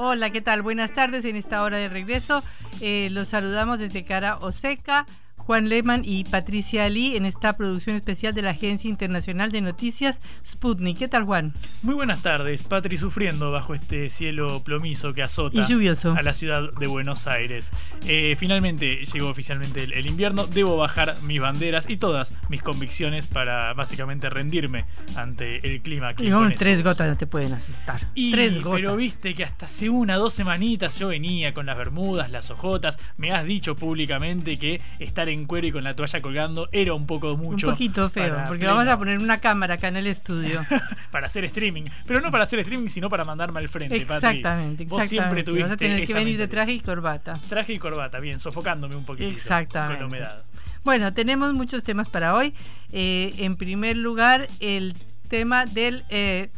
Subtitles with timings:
[0.00, 0.62] Hola, ¿qué tal?
[0.62, 2.40] Buenas tardes en esta hora de regreso.
[2.80, 5.06] Eh, los saludamos desde Cara Oseca.
[5.48, 10.20] Juan Lehmann y Patricia Ali en esta producción especial de la Agencia Internacional de Noticias
[10.46, 10.98] Sputnik.
[10.98, 11.54] ¿Qué tal, Juan?
[11.80, 12.62] Muy buenas tardes.
[12.64, 16.12] Patri sufriendo bajo este cielo plomizo que azota y lluvioso.
[16.12, 17.72] a la ciudad de Buenos Aires.
[18.06, 20.46] Eh, finalmente llegó oficialmente el, invierno.
[20.46, 24.84] Debo bajar mis banderas y todas mis convicciones para básicamente rendirme
[25.16, 26.12] ante el clima.
[26.12, 28.02] Que y tres gotas no te pueden asustar.
[28.14, 28.72] tres gotas.
[28.74, 33.00] Pero viste que hasta hace una, dos semanitas yo venía con las bermudas, las ojotas.
[33.16, 36.94] Me has dicho públicamente que estar en en cuero y con la toalla colgando era
[36.94, 37.68] un poco mucho.
[37.68, 40.60] Un poquito feo, porque vamos a poner una cámara acá en el estudio.
[41.10, 41.84] para hacer streaming.
[42.06, 45.72] Pero no para hacer streaming, sino para mandarme al frente, Exactamente, Vos siempre tuviste Vas
[45.72, 47.40] a tener que venir de traje y corbata.
[47.48, 49.94] Traje y corbata, bien, sofocándome un poquito Exactamente.
[49.94, 50.44] con la humedad.
[50.84, 52.54] Bueno, tenemos muchos temas para hoy.
[52.92, 54.94] Eh, en primer lugar, el
[55.28, 56.50] tema del eh,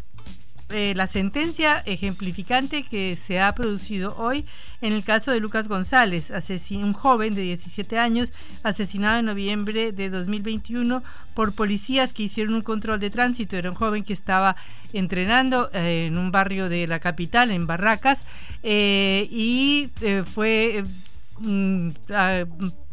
[0.70, 4.46] eh, la sentencia ejemplificante que se ha producido hoy
[4.80, 6.32] en el caso de Lucas González,
[6.70, 8.32] un joven de 17 años
[8.62, 11.02] asesinado en noviembre de 2021
[11.34, 13.56] por policías que hicieron un control de tránsito.
[13.56, 14.56] Era un joven que estaba
[14.92, 18.22] entrenando eh, en un barrio de la capital, en Barracas,
[18.62, 19.90] eh, y
[20.32, 20.84] fue
[21.40, 21.90] mm,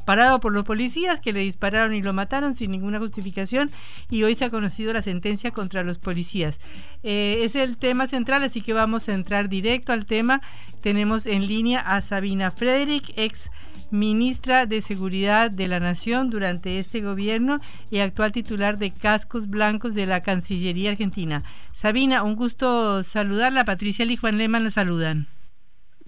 [0.08, 3.70] parado por los policías que le dispararon y lo mataron sin ninguna justificación
[4.10, 6.62] y hoy se ha conocido la sentencia contra los policías.
[7.04, 10.42] Eh, es el tema central, así que vamos a entrar directo al tema.
[10.82, 13.52] Tenemos en línea a Sabina Frederick, ex
[13.92, 17.60] ministra de Seguridad de la Nación durante este gobierno
[17.90, 21.44] y actual titular de Cascos Blancos de la Cancillería Argentina.
[21.74, 23.66] Sabina, un gusto saludarla.
[23.66, 25.28] Patricia y Juan la saludan.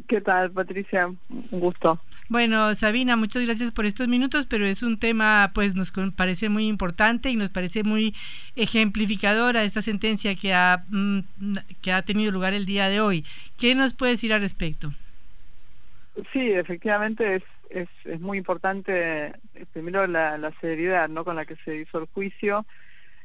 [0.08, 1.08] ¿Qué tal, Patricia?
[1.08, 2.00] Un gusto.
[2.30, 6.68] Bueno, Sabina, muchas gracias por estos minutos, pero es un tema, pues, nos parece muy
[6.68, 8.16] importante y nos parece muy
[8.56, 11.22] ejemplificadora esta sentencia que ha, mm,
[11.82, 13.26] que ha tenido lugar el día de hoy.
[13.58, 14.94] ¿Qué nos puede decir al respecto?
[16.32, 21.26] Sí, efectivamente es, es, es muy importante, eh, primero, la, la, seriedad ¿no?
[21.26, 22.64] con la que se hizo el juicio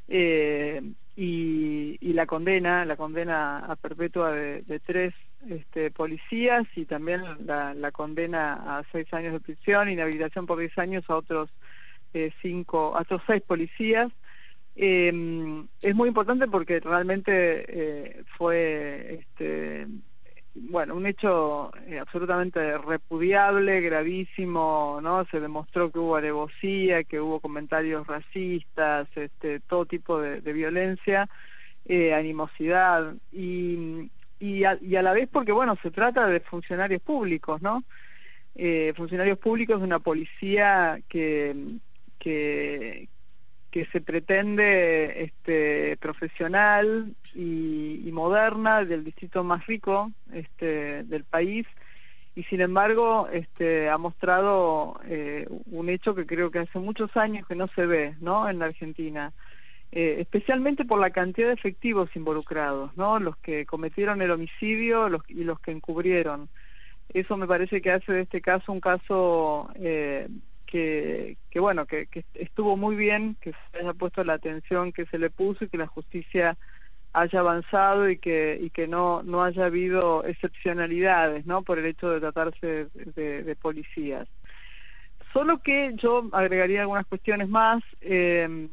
[0.08, 0.80] eh,
[1.14, 5.12] y, y, la condena, la condena a perpetua de, de tres
[5.48, 11.04] este, policías y también la, condena a seis años de prisión, inhabilitación por diez años
[11.08, 11.50] a otros
[12.12, 14.10] eh, cinco, a otros seis policías.
[14.76, 19.86] Em, es muy importante porque realmente eh, fue este,
[20.54, 25.24] bueno, un hecho eh, absolutamente repudiable, gravísimo, ¿no?
[25.26, 31.28] Se demostró que hubo alevosía, que hubo comentarios racistas, este, todo tipo de, de violencia,
[31.86, 37.62] animosidad, y, y a, y a la vez porque, bueno, se trata de funcionarios públicos,
[37.62, 37.84] ¿no?
[38.54, 41.56] Eh, funcionarios públicos de una policía que,
[42.18, 43.08] que,
[43.70, 51.66] que se pretende este, profesional y, moderna del distrito más rico este, del país
[52.36, 57.44] y sin embargo este, ha mostrado eh, un hecho que creo que hace muchos años
[57.48, 58.48] que no se ve ¿no?
[58.48, 59.32] en la Argentina
[59.96, 63.20] eh, especialmente por la cantidad de efectivos involucrados, ¿no?
[63.20, 66.48] Los que cometieron el homicidio y los que encubrieron.
[67.10, 70.26] Eso me parece que hace de este caso un caso eh,
[70.66, 75.16] que, que, bueno, que, estuvo muy bien, que se haya puesto la atención que se
[75.16, 76.58] le puso y que la justicia
[77.12, 81.62] haya avanzado y que, no, no haya habido excepcionalidades, ¿no?
[81.62, 84.26] Por el hecho de tratarse de, de policías.
[85.32, 87.80] Solo que yo agregaría algunas cuestiones más.
[88.00, 88.66] Eh,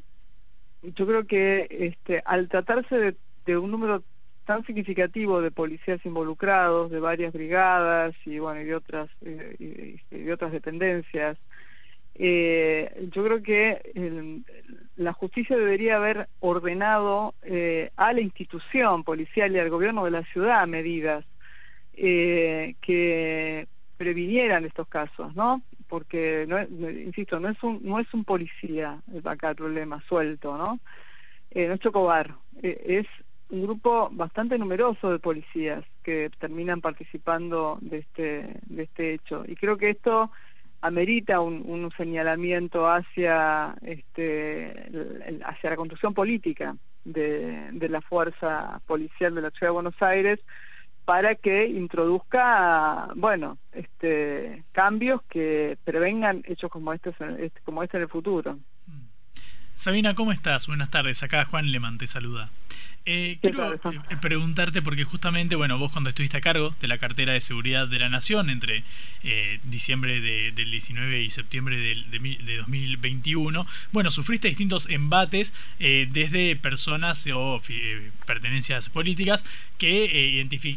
[0.82, 4.04] yo creo que este, al tratarse de, un número
[4.46, 10.34] tan significativo de policías involucrados, de varias brigadas y bueno y de otras eh, de
[10.34, 11.38] otras dependencias,
[12.16, 14.44] eh, yo creo que
[14.96, 20.24] la justicia debería haber ordenado eh, a la institución policial y al gobierno de la
[20.24, 21.26] ciudad medidas
[21.94, 23.68] que
[23.98, 25.62] previnieran estos casos, ¿no?
[25.92, 26.48] Porque,
[27.06, 30.80] insisto, no es, un, no es un policía acá el problema, suelto, ¿no?
[31.50, 32.34] Eh, no es Chocobar,
[32.64, 33.08] eh, es
[33.50, 39.44] un grupo bastante numeroso de policías que terminan participando de este, de este hecho.
[39.46, 40.32] Y creo que esto
[40.80, 44.90] amerita un, un señalamiento hacia, este,
[45.44, 50.40] hacia la construcción política de, de la fuerza policial de la Ciudad de Buenos Aires,
[51.12, 57.12] para que introduzca, bueno, este, cambios que prevengan hechos como este,
[57.66, 58.58] como este en el futuro.
[59.74, 60.68] Sabina, ¿cómo estás?
[60.68, 61.22] Buenas tardes.
[61.22, 62.50] Acá Juan Leman te saluda.
[63.06, 63.80] Eh, quiero eh,
[64.22, 67.98] preguntarte porque justamente, bueno, vos cuando estuviste a cargo de la cartera de seguridad de
[67.98, 68.84] la Nación entre
[69.24, 77.26] eh, diciembre del 19 y septiembre del, de, 2021, bueno, sufriste distintos embates desde personas
[77.34, 77.62] o
[78.28, 79.44] pertenencias políticas
[79.80, 80.06] que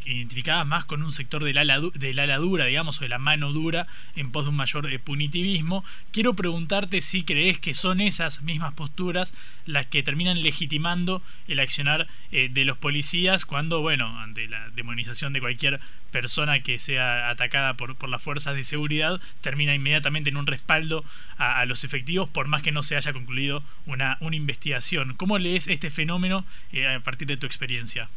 [0.07, 3.53] identificadas más con un sector del ala, del ala dura, digamos, o de la mano
[3.53, 3.87] dura
[4.17, 5.85] en pos de un mayor punitivismo.
[6.11, 9.35] Quiero preguntarte si crees que son esas mismas posturas
[9.67, 11.84] las que terminan legitimando el accionar
[12.33, 17.75] eh, de los policías cuando, bueno, ante la demonización de cualquier persona que sea atacada
[17.75, 21.05] por, por las fuerzas de seguridad, termina inmediatamente en un respaldo
[21.39, 25.15] a, los efectivos por más que no se haya concluido una, una investigación.
[25.17, 28.09] ¿Cómo lees este fenómeno eh, a partir de tu experiencia?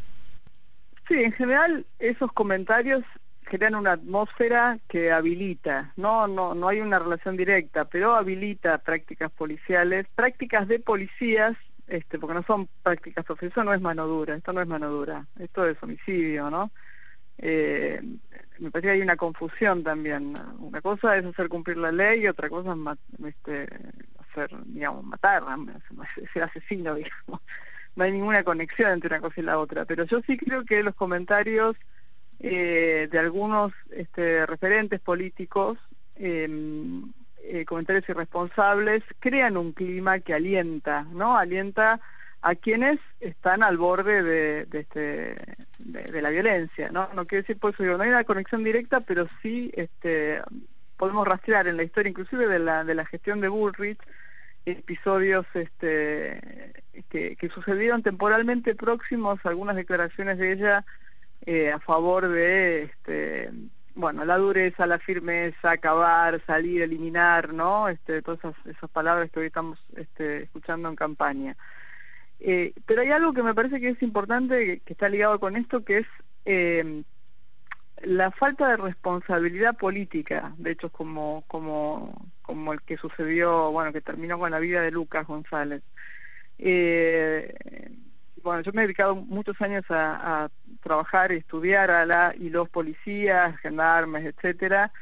[1.08, 3.04] Sí, en general esos comentarios
[3.48, 9.32] crean una atmósfera que habilita, no, no, no hay una relación directa, pero habilita prácticas
[9.32, 11.56] policiales, prácticas de policías
[11.88, 15.26] este, porque no son prácticas profesionales, no es mano dura, esto no es mano dura,
[15.40, 16.72] esto es homicidio, ¿no?
[17.38, 18.02] Eh,
[18.60, 20.36] me parece que hay una confusión también.
[20.60, 23.68] Una cosa es hacer cumplir la ley y otra cosa es este,
[24.20, 25.44] hacer, digamos, matar,
[26.34, 27.42] ser asesino, digamos.
[27.96, 29.86] No hay ninguna conexión entre una cosa y la otra.
[29.86, 31.76] Pero yo sí creo que los comentarios
[32.40, 35.80] eh, de algunos este, referentes políticos
[36.16, 36.48] eh,
[37.50, 41.38] eh, comentarios irresponsables crean un clima que alienta, ¿no?
[41.38, 42.00] Alienta
[42.42, 45.36] a quienes están al borde de, este,
[45.80, 47.10] de, la violencia, ¿no?
[47.16, 50.42] No quiere decir, por eso digo, no hay una conexión directa, pero sí este,
[50.98, 54.00] podemos rastrear en la historia, inclusive de la, de la gestión de Bullrich,
[54.66, 56.74] episodios este,
[57.10, 60.86] que, que sucedieron temporalmente próximos, algunas declaraciones de ella
[61.46, 63.52] eh, a favor de este,
[63.98, 67.90] bueno, la dureza, la firmeza, acabar, salir, eliminar, ¿no?
[67.90, 71.58] Este, todas esas, palabras que hoy estamos este, escuchando en campaña.
[72.40, 75.84] Eh, pero hay algo que me parece que es importante, que, está ligado con esto,
[75.84, 76.08] que es
[76.46, 77.04] eh,
[78.04, 84.02] la falta de responsabilidad política, de hecho, como, como, como el que sucedió, bueno, que
[84.02, 85.82] terminó con la vida de Lucas González.
[86.60, 87.52] Eh,
[88.48, 90.50] bueno, yo me he dedicado muchos años a,
[90.82, 94.94] trabajar y estudiar a la y los policías, gendarmes, etcétera,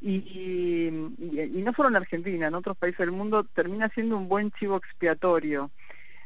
[0.00, 4.76] y, no solo en Argentina, en otros países del mundo termina siendo un buen chivo
[4.76, 5.70] expiatorio.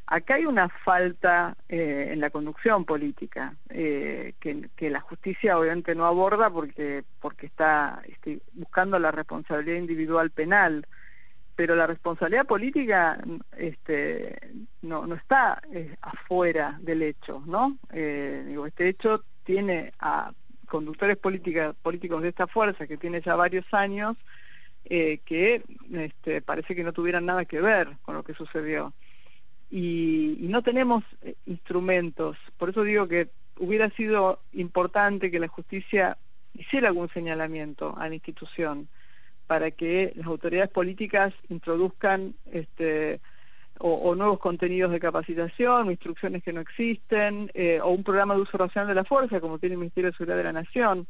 [0.07, 5.95] Acá hay una falta eh, en la conducción política eh, que, que, la justicia obviamente
[5.95, 10.87] no aborda porque porque está este, buscando la responsabilidad individual penal
[11.57, 13.19] pero la responsabilidad política
[13.57, 14.37] este,
[14.83, 17.79] no, no está eh, afuera del hecho, ¿no?
[17.93, 20.33] Eh, este hecho tiene a
[20.67, 24.17] conductores política, políticos de esta fuerza que tiene ya varios años
[24.87, 25.63] eh, que
[25.93, 28.93] este, parece que no tuvieran nada que ver con lo que sucedió.
[29.71, 31.05] Y, y no tenemos
[31.47, 36.17] instrumentos, por eso digo que hubiera sido importante que la justicia
[36.55, 38.89] hiciera algún señalamiento a la institución
[39.47, 43.21] para que las autoridades políticas introduzcan este,
[43.79, 48.57] o, nuevos contenidos de capacitación, instrucciones que no existen, eh, o un programa de uso
[48.57, 51.07] racional de la fuerza, como tiene el Ministerio de Seguridad de la Nación,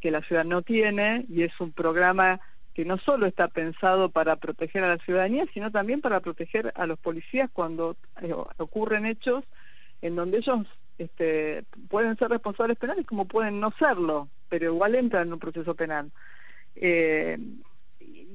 [0.00, 2.40] que la ciudad no tiene, y es un programa
[2.74, 6.86] que no solo está pensado para proteger a la ciudadanía, sino también para proteger a
[6.86, 9.44] los policías cuando eh, ocurren hechos
[10.02, 10.66] en donde ellos
[10.98, 15.74] este, pueden ser responsables penales como pueden no serlo, pero igual entran en un proceso
[15.74, 16.10] penal.
[16.74, 17.38] Eh,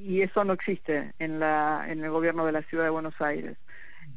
[0.04, 3.58] y eso no existe en, la, en el gobierno de la ciudad de Buenos Aires.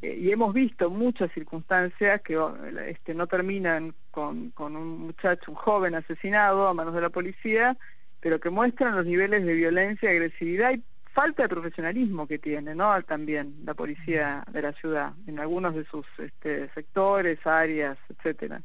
[0.02, 2.38] Eh, y hemos visto muchas circunstancias que
[2.86, 7.76] este, no terminan con, con un muchacho, un joven asesinado a manos de la policía,
[8.20, 13.00] pero que muestran los niveles de violencia, agresividad y falta de profesionalismo que tiene ¿no?
[13.02, 18.62] también la policía de la ciudad en algunos de sus este, sectores, áreas, etcétera.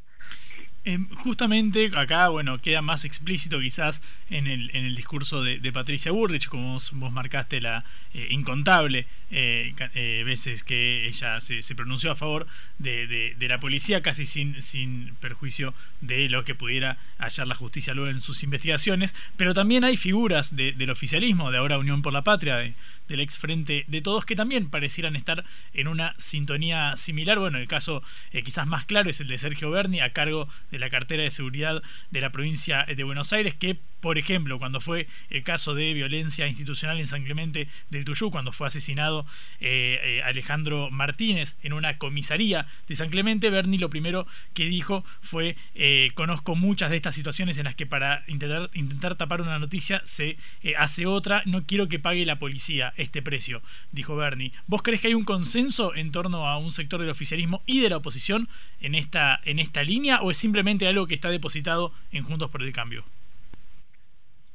[0.85, 6.11] Em, justamente acá, bueno, queda más explícito quizás en el, en el discurso de, Patricia
[6.11, 7.83] Burrich, como vos, marcaste la
[8.13, 13.07] eh, incontable eh, eh, veces que ella se, se pronunció a favor de,
[13.37, 18.09] de, la policía, casi sin, sin perjuicio de lo que pudiera hallar la justicia luego
[18.09, 19.13] en sus investigaciones.
[19.35, 23.83] Pero también hay figuras del oficialismo, de ahora Unión por la Patria, del ex Frente
[23.87, 25.43] de Todos, que también parecieran estar
[25.73, 27.37] en una sintonía similar.
[27.37, 30.89] Bueno, el caso quizás más claro es el de Sergio Berni, a cargo de la
[30.89, 35.43] cartera de seguridad de la provincia de Buenos Aires, que por ejemplo, cuando fue el
[35.43, 39.25] caso de violencia institucional en San Clemente del Tuyú, cuando fue asesinado
[39.59, 45.03] eh, eh, Alejandro Martínez en una comisaría de San Clemente, Berni lo primero que dijo
[45.21, 49.59] fue, eh, conozco muchas de estas situaciones en las que para intentar, intentar tapar una
[49.59, 50.37] noticia se
[50.77, 54.53] hace otra, no quiero que pague la policía este precio, dijo Berni.
[54.67, 57.89] ¿Vos crees que hay un consenso en torno a un sector del oficialismo y de
[57.89, 58.49] la oposición
[58.81, 62.63] en esta, en esta línea o es simplemente algo que está depositado en Juntos por
[62.63, 63.03] el Cambio?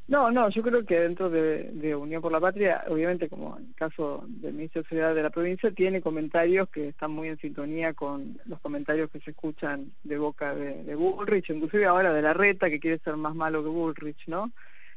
[0.07, 3.75] No, no, yo creo que dentro de, Unión por la Patria, obviamente como en el
[3.75, 7.95] caso del Ministerio de Seguridad de la provincia, tiene comentarios que están muy en sintonía
[7.95, 12.69] con los comentarios que se escuchan de boca de, Bullrich, inclusive ahora de la reta,
[12.69, 14.53] que quiere ser más malo que Bullrich, ¿no?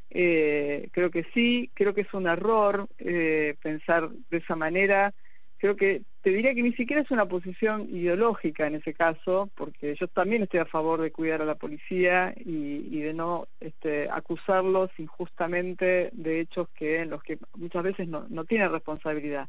[0.10, 5.14] Eh, creo que sí, creo que es un error eh, pensar de esa manera
[5.58, 9.96] creo que te diría que ni siquiera es una posición ideológica en ese caso, porque
[9.96, 14.90] yo también estoy a favor de cuidar a la policía y, de no este, acusarlos
[14.98, 19.48] injustamente de hechos que en los que muchas veces no, no tienen responsabilidad.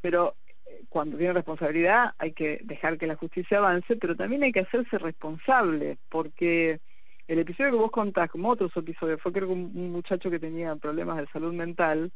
[0.00, 0.34] Pero
[0.66, 4.66] eh, cuando tienen responsabilidad hay que dejar que la justicia avance, pero también hay que
[4.66, 6.80] hacerse responsable, porque
[7.28, 10.74] el episodio que vos contás, como otros episodios, fue creo que un, muchacho que tenía
[10.74, 12.10] problemas de salud mental,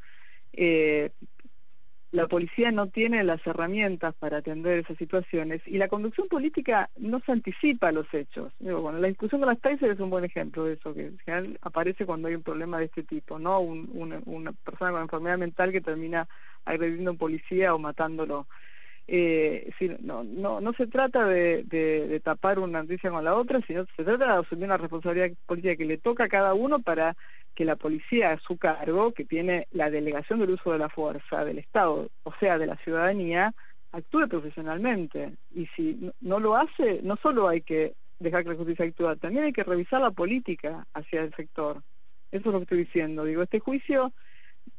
[0.53, 1.11] eh,
[2.13, 7.21] la policía no tiene las herramientas para atender esas situaciones y la conducción política no
[7.21, 8.53] se anticipa a los hechos.
[8.61, 11.59] bueno, la discusión de las Tyser es un buen ejemplo de eso, que en general
[11.63, 13.61] aparece cuando hay un problema de este tipo, ¿no?
[13.61, 16.29] una persona con enfermedad mental que termina
[16.67, 18.47] agrediendo a un policía o matándolo.
[19.09, 23.85] Eh, no, no, no se trata de, de, tapar una noticia con la otra, sino
[23.97, 27.17] se trata de asumir una responsabilidad política que le toca a cada uno para
[27.55, 31.45] que la policía a su cargo, que tiene la delegación del uso de la fuerza
[31.45, 33.55] del Estado, o sea, de la ciudadanía,
[33.93, 35.33] actúe profesionalmente.
[35.55, 39.45] Y si no lo hace, no solo hay que dejar que la justicia actúe, también
[39.45, 41.83] hay que revisar la política hacia el sector.
[42.31, 43.25] Eso es lo que estoy diciendo.
[43.25, 44.13] Digo, este juicio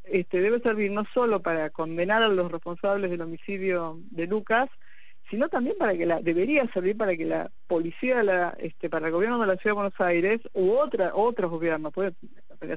[0.05, 4.69] este, debe servir no solo para condenar a los responsables del homicidio de Lucas,
[5.29, 9.13] sino también para que la debería servir para que la policía la, este, para el
[9.13, 12.13] gobierno de la ciudad de Buenos Aires u otra otros gobiernos puede,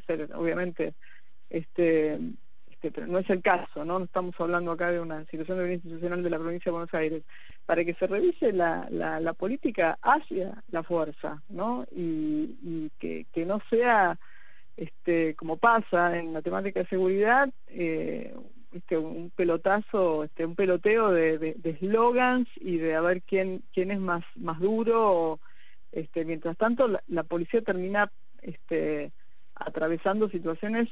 [0.07, 0.95] ser obviamente
[1.51, 2.19] este,
[2.71, 5.89] este pero no es el caso no estamos hablando acá de una situación de violencia
[5.89, 7.23] institucional de la provincia de Buenos Aires
[7.65, 13.61] para que se revise la, la, política hacia la fuerza no y, que, que no
[13.71, 14.19] sea
[14.77, 18.35] este como pasa en la temática de seguridad eh,
[18.77, 23.91] este, un pelotazo, este, un peloteo de eslogans de, y de a ver quién, quién
[23.91, 25.41] es más, más duro.
[25.93, 28.11] este, mientras tanto, la, policía termina
[28.43, 29.13] este,
[29.57, 30.89] atravesando situaciones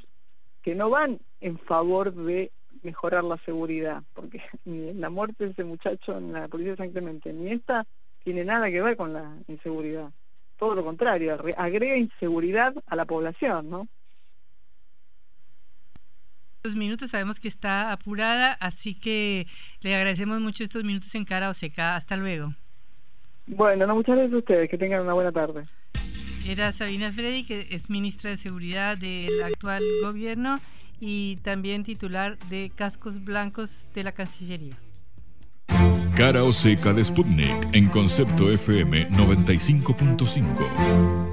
[0.62, 2.50] que no van en favor de
[2.82, 6.90] mejorar la seguridad, porque ni la muerte de ese muchacho en la policía de San
[6.90, 7.86] Clemente, ni esta
[8.24, 10.10] tiene nada que ver con la inseguridad.
[10.58, 13.88] Todo lo contrario, agrega inseguridad a la población, ¿no?
[16.72, 19.46] minutos, sabemos que está apurada, así que
[19.82, 21.96] le agradecemos mucho estos minutos en cara o seca.
[21.96, 22.54] Hasta luego.
[23.46, 25.66] Bueno, no, muchas gracias a ustedes, que tengan una buena tarde.
[26.46, 30.60] Era Sabina Freddy, que es ministra de Seguridad del actual gobierno
[31.00, 34.76] y también titular de Cascos Blancos de la Cancillería.
[36.14, 41.24] Cara o seca de Sputnik en concepto FM 95.5.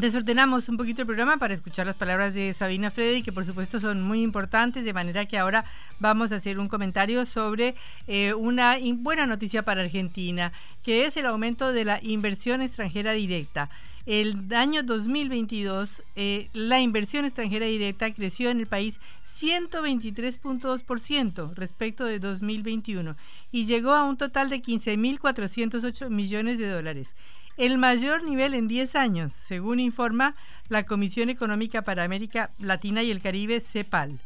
[0.00, 3.80] Desordenamos un poquito el programa para escuchar las palabras de Sabina Freddy, que por supuesto
[3.80, 5.64] son muy importantes, de manera que ahora
[5.98, 7.74] vamos a hacer un comentario sobre
[8.06, 10.52] eh, una buena noticia para Argentina,
[10.84, 13.70] que es el aumento de la inversión extranjera directa.
[14.06, 22.20] El año 2022, eh, la inversión extranjera directa creció en el país 123.2% respecto de
[22.20, 23.16] 2021
[23.50, 27.16] y llegó a un total de 15.408 millones de dólares
[27.58, 30.34] el mayor nivel en 10 años, según informa
[30.68, 34.20] la Comisión Económica para América Latina y el Caribe, CEPAL.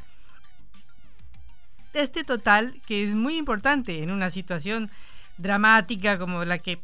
[1.95, 4.91] Este total, que es muy importante en una situación
[5.39, 6.81] dramática como la que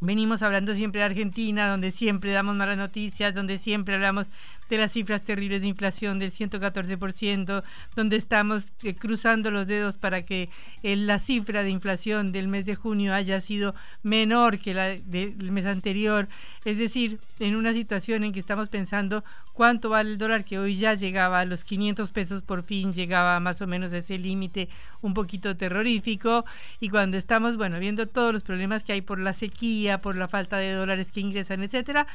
[0.00, 4.28] venimos hablando siempre de Argentina, donde siempre damos malas noticias, donde siempre hablamos
[4.70, 7.62] de las cifras terribles de inflación del 114%,
[7.96, 10.48] donde estamos eh, cruzando los dedos para que
[10.82, 15.52] eh, la cifra de inflación del mes de junio haya sido menor que la del
[15.52, 16.28] mes anterior.
[16.64, 19.24] Es decir, en una situación en que estamos pensando
[19.54, 23.40] cuánto vale el dólar, que hoy ya llegaba a los 500 pesos por fin, llegaba
[23.40, 24.68] más o menos a ese límite
[25.02, 26.44] un poquito terrorífico,
[26.78, 30.28] y cuando estamos, bueno, viendo todos los problemas que hay por la sequía, por la
[30.28, 32.06] falta de dólares que ingresan, etcétera,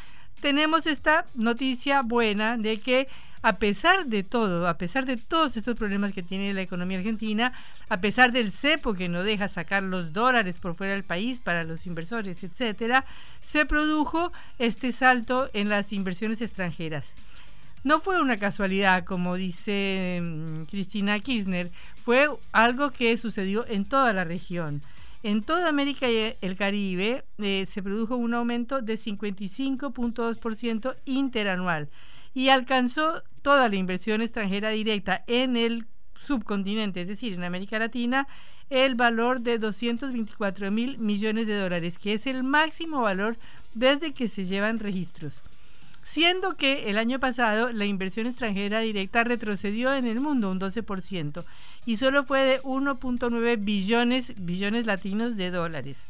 [0.42, 3.08] tenemos esta noticia buena de que
[3.46, 7.54] a pesar de todo, a pesar de todos estos problemas que tiene la economía argentina,
[7.90, 11.64] a pesar del cepo que no deja sacar los dólares por fuera del país para
[11.64, 13.06] los inversores, etcétera,
[13.42, 17.14] se produjo este salto en las inversiones extranjeras.
[17.84, 21.70] No fue una casualidad, como dice mm, Cristina Kirchner,
[22.04, 24.82] fue algo que sucedió en toda la región.
[25.22, 31.90] En toda América y el Caribe eh, se produjo un aumento de 55.2% interanual
[32.36, 38.28] y alcanzó toda la inversión extranjera directa en el subcontinente, es decir, en América Latina,
[38.70, 43.38] el valor de 224 mil millones de dólares, que es el máximo valor
[43.74, 45.42] desde que se llevan registros
[46.06, 51.44] siendo que el año pasado la inversión extranjera directa retrocedió en el mundo un 12%
[51.86, 56.06] y solo fue de 1.9 billones, billones latinos de dólares.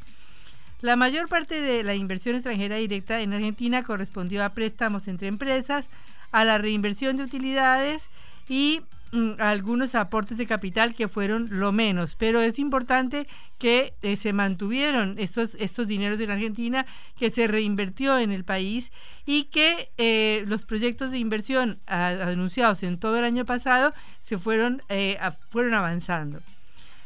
[0.82, 5.89] La mayor parte de la inversión extranjera directa en Argentina correspondió a préstamos entre empresas,
[6.35, 8.09] a la reinversión de utilidades
[8.47, 8.81] y
[9.15, 13.27] Mm, algunos aportes de capital que fueron lo menos, pero es importante
[13.57, 16.85] que eh, se mantuvieron estos, estos dineros en Argentina,
[17.17, 18.91] que se reinvirtió en el país
[19.25, 24.81] y que eh, los proyectos de inversión anunciados en todo el año pasado se fueron,
[24.89, 25.17] eh,
[25.49, 26.41] fueron avanzando.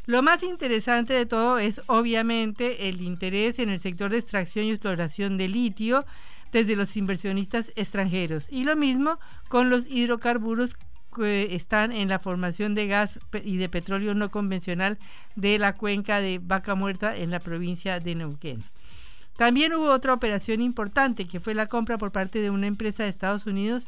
[0.07, 4.71] Lo más interesante de todo es obviamente el interés en el sector de extracción y
[4.71, 6.05] exploración de litio
[6.51, 10.75] desde los inversionistas extranjeros y lo mismo con los hidrocarburos
[11.15, 14.98] que están en la formación de gas y de petróleo no convencional
[15.36, 18.63] de la cuenca de Vaca Muerta en la provincia de Neuquén.
[19.38, 23.10] También hubo otra operación importante que fue la compra por parte de una empresa de
[23.10, 23.88] Estados Unidos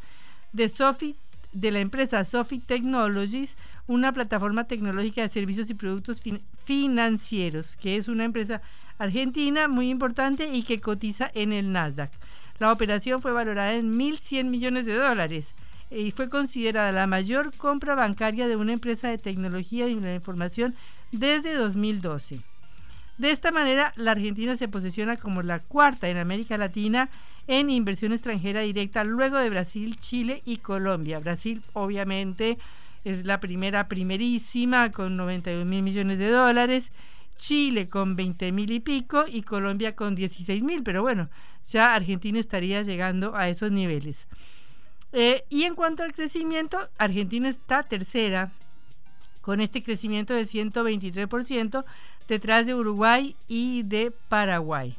[0.53, 1.15] de Sophie
[1.51, 6.21] de la empresa Sophie Technologies, una plataforma tecnológica de servicios y productos
[6.65, 8.61] financieros, que es una empresa
[8.97, 12.11] argentina muy importante y que cotiza en el Nasdaq.
[12.61, 15.55] La operación fue valorada en 1.100 millones de dólares
[15.89, 20.75] y fue considerada la mayor compra bancaria de una empresa de tecnología y la información
[21.11, 22.41] desde 2012.
[23.17, 27.09] De esta manera, la Argentina se posiciona como la cuarta en América Latina
[27.47, 31.17] en inversión extranjera directa, luego de Brasil, Chile y Colombia.
[31.17, 32.59] Brasil, obviamente,
[33.03, 36.91] es la primera, primerísima, con 91 mil millones de dólares.
[37.35, 41.29] Chile con 20 mil y pico y Colombia con 16 mil, pero bueno,
[41.69, 44.27] ya Argentina estaría llegando a esos niveles.
[45.13, 48.51] Eh, y en cuanto al crecimiento, Argentina está tercera
[49.41, 51.83] con este crecimiento del 123%
[52.27, 54.95] detrás de Uruguay y de Paraguay.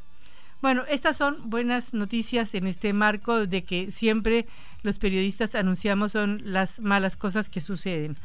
[0.61, 4.47] Bueno, estas son buenas noticias en este marco de que siempre
[4.83, 8.16] los periodistas anunciamos son las malas cosas que suceden.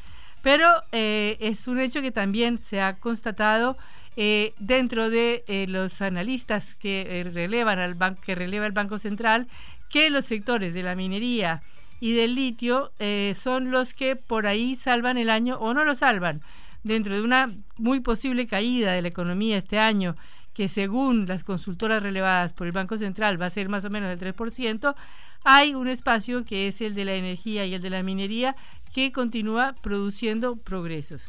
[0.44, 3.78] Pero eh, es un hecho que también se ha constatado
[4.18, 9.48] eh, dentro de los analistas que relevan al banco, que releva el Banco Central,
[9.90, 11.62] que los sectores de la minería,
[12.00, 15.96] y del litio eh, son los que por ahí salvan el año o no lo
[15.96, 16.42] salvan.
[16.84, 20.16] Dentro de una muy posible caída de la economía este año,
[20.54, 24.10] que según las consultoras relevadas por el Banco Central va a ser más o menos
[24.10, 24.96] del 3%,
[25.44, 28.56] hay un espacio que es el de la energía y el de la minería
[28.94, 31.28] que continúa produciendo progresos.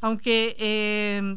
[0.00, 1.36] Aunque eh,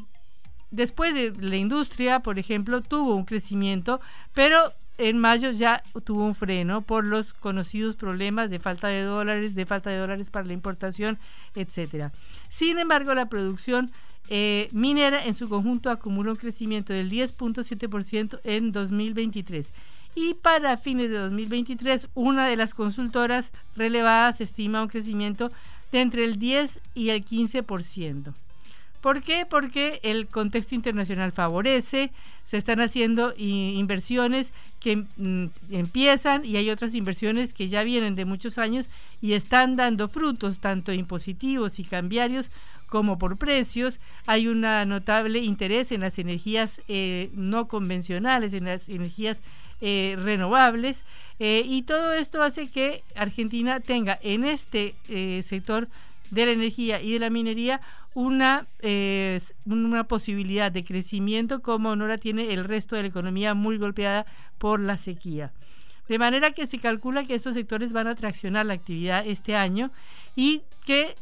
[0.75, 3.99] después de la industria, por ejemplo, tuvo un crecimiento,
[4.33, 9.55] pero en mayo ya tuvo un freno por los conocidos problemas de falta de dólares,
[9.55, 11.17] de falta de dólares para la importación,
[11.55, 12.11] etcétera.
[12.49, 13.91] Sin embargo, la producción
[14.29, 19.73] eh, minera en su conjunto acumuló un crecimiento del 10.7% en 2023.
[20.15, 25.51] Y para fines de 2023, una de las consultoras relevadas estima un crecimiento
[25.91, 28.33] de entre el 10 y el 15%.
[29.05, 29.45] ¿Por qué?
[29.47, 32.09] Porque el contexto internacional favorece,
[32.43, 38.25] se están haciendo inversiones que mm, empiezan y hay otras inversiones que ya vienen de
[38.25, 38.89] muchos años
[39.21, 42.49] y están dando frutos, tanto impositivos y cambiarios
[42.87, 43.99] como por precios.
[44.25, 49.43] Hay un notable interés en las energías eh, no convencionales, en las energías
[49.81, 51.03] eh, renovables
[51.37, 54.95] eh, y todo esto hace que Argentina tenga en este
[55.43, 55.89] sector
[56.31, 57.81] de la energía y de la minería
[58.13, 63.53] una, eh, una posibilidad de crecimiento como no la tiene el resto de la economía
[63.53, 64.25] muy golpeada
[64.57, 65.51] por la sequía.
[66.07, 69.91] De manera que se calcula que estos sectores van a traccionar la actividad este año
[70.35, 71.15] y que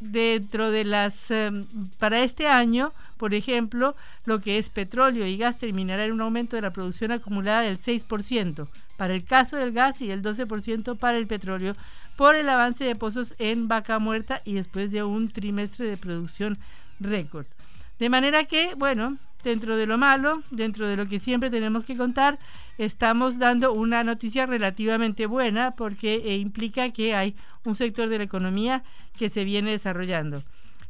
[0.00, 1.66] dentro de las em,
[1.98, 3.96] para este año, por ejemplo,
[4.26, 7.78] lo que es petróleo y gas terminará en un aumento de la producción acumulada del
[7.78, 11.76] 6% para el caso del gas y el 12% para el petróleo
[12.18, 16.58] por el avance de pozos en vaca muerta y después de un trimestre de producción
[16.98, 17.46] récord.
[18.00, 21.96] De manera que, bueno, dentro de lo malo, dentro de lo que siempre tenemos que
[21.96, 22.40] contar,
[22.76, 28.24] estamos dando una noticia relativamente buena porque eh, implica que hay un sector de la
[28.24, 28.82] economía
[29.16, 30.42] que se viene desarrollando.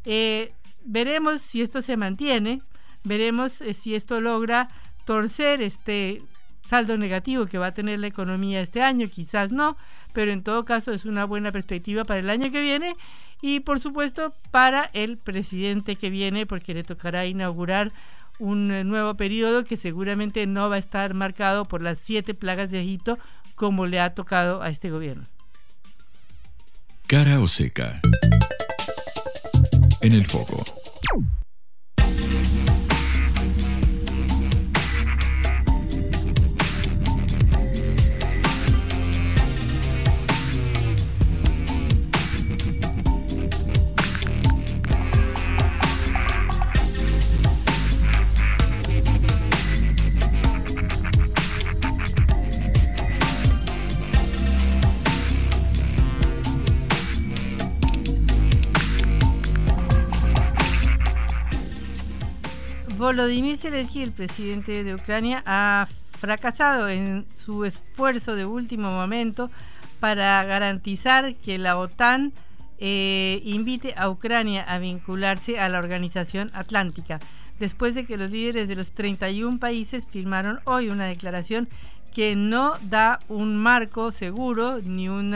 [0.06, 0.54] Eh,
[0.86, 2.62] veremos si esto se mantiene,
[3.04, 4.70] veremos eh, si esto logra
[5.04, 6.22] torcer este
[6.64, 9.76] saldo negativo que va a tener la economía este año, quizás no,
[10.12, 12.96] pero en todo caso es una buena perspectiva para el año que viene
[13.40, 17.92] y por supuesto para el presidente que viene porque le tocará inaugurar
[18.38, 22.70] un eh, nuevo periodo que seguramente no va a estar marcado por las siete plagas
[22.70, 23.18] de Egipto
[23.54, 25.24] como le ha tocado a este gobierno.
[27.06, 28.00] Cara o seca.
[30.00, 30.62] En el foco.
[63.08, 65.88] Volodymyr Zelensky, el presidente de Ucrania, ha
[66.20, 69.50] fracasado en su esfuerzo de último momento
[69.98, 72.34] para garantizar que la OTAN
[72.78, 77.18] eh, invite a Ucrania a vincularse a la Organización Atlántica,
[77.58, 81.66] después de que los líderes de los 31 países firmaron hoy una declaración
[82.14, 85.34] que no da un marco seguro ni un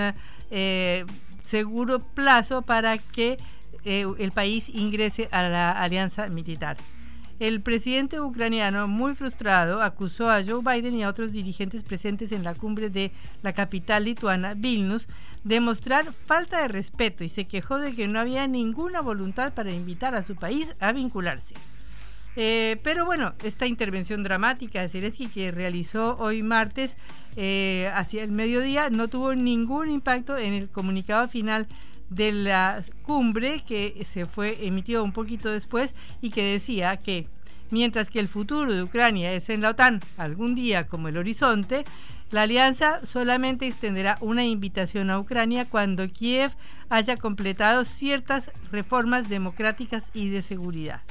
[0.50, 1.06] eh,
[1.42, 3.38] seguro plazo para que
[3.86, 6.76] eh, el país ingrese a la alianza militar.
[7.42, 12.44] El presidente ucraniano, muy frustrado, acusó a Joe Biden y a otros dirigentes presentes en
[12.44, 13.10] la cumbre de
[13.42, 15.08] la capital lituana, Vilnius,
[15.42, 19.72] de mostrar falta de respeto y se quejó de que no había ninguna voluntad para
[19.72, 21.56] invitar a su país a vincularse.
[22.36, 26.96] Eh, pero bueno, esta intervención dramática de Zelensky que realizó hoy martes
[27.34, 31.66] eh, hacia el mediodía no tuvo ningún impacto en el comunicado final
[32.14, 37.26] de la cumbre que se fue emitido un poquito después y que decía que
[37.70, 41.84] mientras que el futuro de Ucrania es en la OTAN algún día como el horizonte,
[42.30, 46.52] la alianza solamente extenderá una invitación a Ucrania cuando Kiev
[46.88, 51.02] haya completado ciertas reformas democráticas y de seguridad.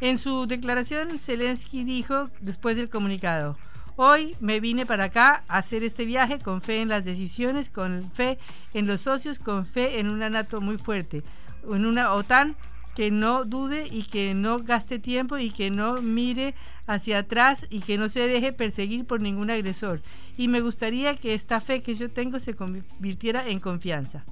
[0.00, 3.58] En su declaración, Zelensky dijo después del comunicado,
[4.00, 8.08] Hoy me vine para acá a hacer este viaje con fe en las decisiones, con
[8.12, 8.38] fe
[8.72, 11.24] en los socios, con fe en una NATO muy fuerte,
[11.68, 12.54] en una OTAN
[12.94, 16.54] que no dude y que no gaste tiempo y que no mire
[16.86, 20.00] hacia atrás y que no se deje perseguir por ningún agresor.
[20.36, 24.24] Y me gustaría que esta fe que yo tengo se convirtiera en confianza.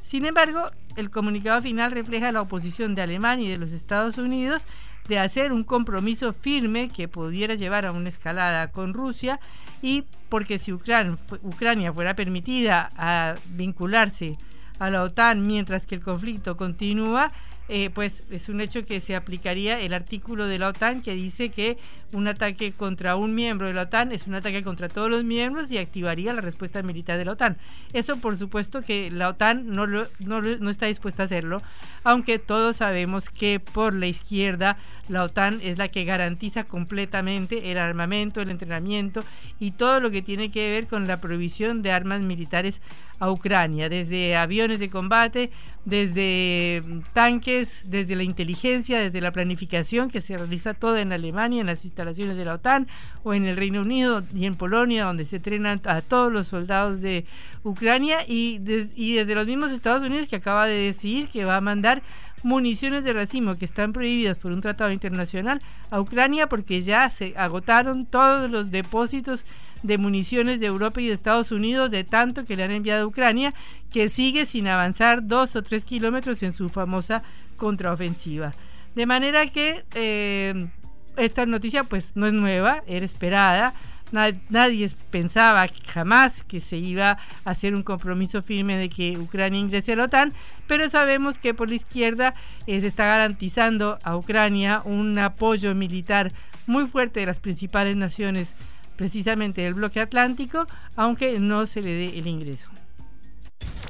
[0.00, 4.66] Sin embargo, el comunicado final refleja la oposición de Alemania y de los Estados Unidos
[5.08, 9.40] de hacer un compromiso firme que pudiera llevar a una escalada con Rusia
[9.82, 14.38] y porque si Ucrania, fuera permitida a vincularse
[14.78, 17.32] a la OTAN mientras que el conflicto continúa,
[17.74, 21.48] eh, pues es un hecho que se aplicaría el artículo de la OTAN que dice
[21.48, 21.78] que
[22.12, 25.72] un ataque contra un miembro de la OTAN es un ataque contra todos los miembros
[25.72, 27.56] y activaría la respuesta militar de la OTAN.
[27.94, 31.62] Eso por supuesto que la OTAN no, no, no está dispuesta a hacerlo,
[32.04, 34.76] aunque todos sabemos que por la izquierda
[35.08, 39.24] la OTAN es la que garantiza completamente el armamento, el entrenamiento
[39.58, 42.82] y todo lo que tiene que ver con la provisión de armas militares
[43.22, 45.52] a Ucrania, desde aviones de combate,
[45.84, 51.66] desde tanques, desde la inteligencia, desde la planificación que se realiza toda en Alemania, en
[51.66, 52.86] las instalaciones de la OTAN,
[53.24, 57.00] o en el Reino Unido y en Polonia, donde se entrenan a todos los soldados
[57.00, 57.24] de
[57.64, 62.02] Ucrania, y, desde los mismos Estados Unidos que acaba de decidir que va a mandar
[62.42, 67.34] municiones de racimo que están prohibidas por un tratado internacional a Ucrania porque ya se
[67.36, 69.44] agotaron todos los depósitos
[69.82, 73.06] de municiones de Europa y de Estados Unidos, de tanto que le han enviado a
[73.06, 73.52] Ucrania,
[73.90, 77.22] que sigue sin avanzar dos o tres kilómetros en su famosa
[77.56, 78.54] contraofensiva.
[78.94, 80.68] De manera que eh,
[81.16, 83.74] esta noticia pues no es nueva, era esperada,
[84.12, 89.92] nadie pensaba jamás que se iba a hacer un compromiso firme de que Ucrania ingrese
[89.92, 90.32] a la OTAN,
[90.66, 92.34] pero sabemos que por la izquierda
[92.66, 96.32] eh, se está garantizando a Ucrania un apoyo militar
[96.66, 98.54] muy fuerte de las principales naciones,
[98.96, 102.70] precisamente del bloque atlántico, aunque no se le dé el ingreso.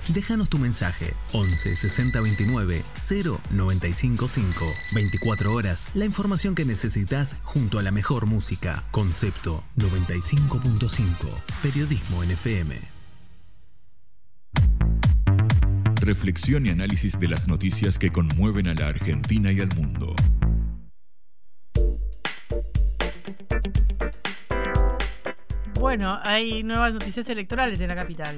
[0.08, 2.82] Déjanos tu mensaje 11 60 29
[3.50, 4.64] 0955.
[4.92, 8.84] 24 horas, la información que necesitas junto a la mejor música.
[8.90, 11.04] Concepto 95.5.
[11.62, 12.92] Periodismo en FM.
[16.00, 20.16] Reflexión y análisis de las noticias que conmueven a la Argentina y al mundo.
[25.78, 28.36] Bueno, hay nuevas noticias electorales en la capital.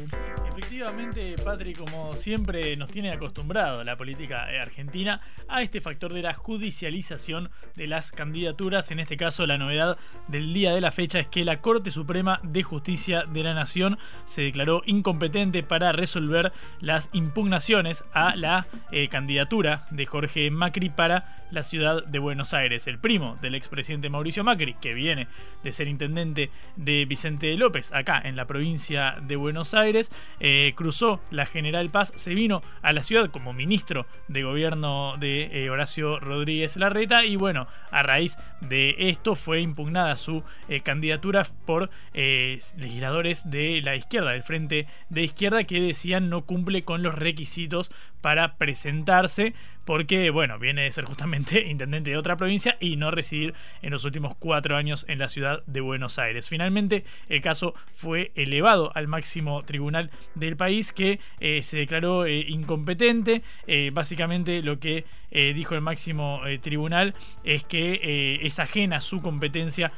[0.74, 6.20] Efectivamente, Patrick, como siempre nos tiene acostumbrado la política eh, argentina a este factor de
[6.20, 8.90] la judicialización de las candidaturas.
[8.90, 12.40] En este caso, la novedad del día de la fecha es que la Corte Suprema
[12.42, 19.06] de Justicia de la Nación se declaró incompetente para resolver las impugnaciones a la eh,
[19.08, 22.88] candidatura de Jorge Macri para la ciudad de Buenos Aires.
[22.88, 25.28] El primo del expresidente Mauricio Macri, que viene
[25.62, 30.10] de ser intendente de Vicente López, acá en la provincia de Buenos Aires,
[30.40, 35.64] eh, cruzó la General Paz, se vino a la ciudad como ministro de gobierno de
[35.64, 41.46] eh, Horacio Rodríguez Larreta y bueno, a raíz de esto fue impugnada su eh, candidatura
[41.66, 47.14] por legisladores de la izquierda, del frente de izquierda, que decían no cumple con los
[47.14, 53.10] requisitos para presentarse porque, bueno, viene de ser justamente intendente de otra provincia y no
[53.10, 56.48] residir en los últimos cuatro años en la ciudad de Buenos Aires.
[56.48, 62.44] Finalmente, el caso fue elevado al máximo tribunal del país que eh, se declaró eh,
[62.48, 63.42] incompetente.
[63.66, 69.90] Eh, básicamente lo que dijo el máximo tribunal es que es ajena su competencia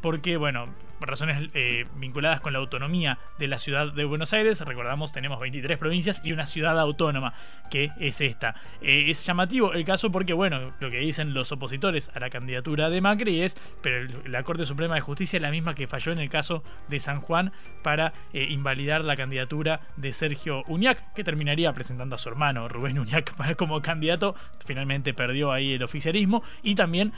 [0.00, 4.60] porque, bueno, razones eh, vinculadas con la autonomía de la ciudad de Buenos Aires.
[4.60, 7.34] Recordamos, tenemos 23 provincias y una ciudad autónoma,
[7.70, 8.54] que es esta.
[8.80, 12.90] Eh, es llamativo el caso porque, bueno, lo que dicen los opositores a la candidatura
[12.90, 16.18] de Macri es, pero la Corte Suprema de Justicia es la misma que falló en
[16.18, 21.72] el caso de San Juan para eh, invalidar la candidatura de Sergio Uñac, que terminaría
[21.72, 24.34] presentando a su hermano Rubén Uñac como candidato.
[24.64, 26.42] Finalmente perdió ahí el oficialismo.
[26.62, 27.12] Y también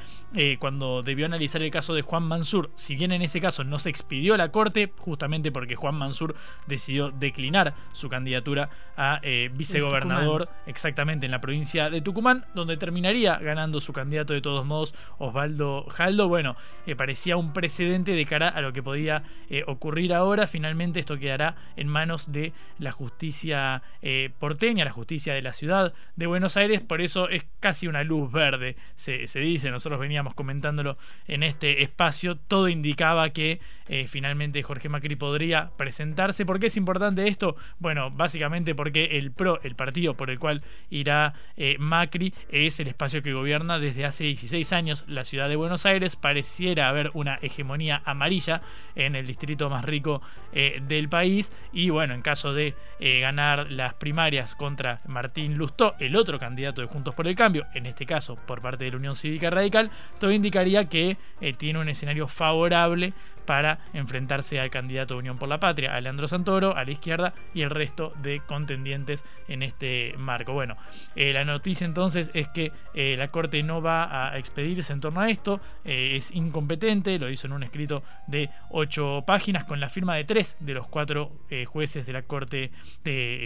[0.58, 3.90] cuando debió analizar el caso de Juan Mansur, si bien en ese caso no se
[3.90, 6.34] expidió la corte, justamente porque Juan Mansur
[6.66, 13.36] decidió declinar su candidatura a eh, vicegobernador, exactamente en la provincia de Tucumán, donde terminaría
[13.36, 16.28] ganando su candidato de todos modos, Osvaldo Jaldo.
[16.28, 20.46] Bueno, eh, parecía un precedente de cara a lo que podía eh, ocurrir ahora.
[20.46, 23.82] Finalmente esto quedará en manos de la justicia
[24.38, 28.30] porteña, la justicia de la ciudad de Buenos Aires, por eso es casi una luz
[28.30, 33.57] verde, se, se dice, nosotros veníamos comentándolo en este espacio, todo indicaba que
[33.88, 36.44] eh, finalmente Jorge Macri podría presentarse.
[36.44, 37.56] ¿Por qué es importante esto?
[37.78, 42.88] Bueno, básicamente porque el PRO, el partido por el cual irá eh, Macri, es el
[42.88, 46.16] espacio que gobierna desde hace 16 años la ciudad de Buenos Aires.
[46.16, 48.60] Pareciera haber una hegemonía amarilla
[48.94, 50.20] en el distrito más rico
[50.52, 51.52] eh, del país.
[51.72, 52.74] Y bueno, en caso de
[53.20, 57.86] ganar las primarias contra Martín Lustó, el otro candidato de Juntos por el Cambio, en
[57.86, 61.16] este caso por parte de la Unión Cívica Radical, todo indicaría que
[61.58, 63.14] tiene un escenario favorable
[63.48, 67.32] para enfrentarse al candidato de Unión por la Patria, a Leandro Santoro, a la izquierda
[67.54, 70.52] y el resto de contendientes en este marco.
[70.52, 70.76] Bueno,
[71.16, 75.22] eh, la noticia entonces es que eh, la Corte no va a expedirse en torno
[75.22, 79.88] a esto, eh, es incompetente, lo hizo en un escrito de ocho páginas con la
[79.88, 81.32] firma de tres de los cuatro
[81.68, 82.70] jueces de la Corte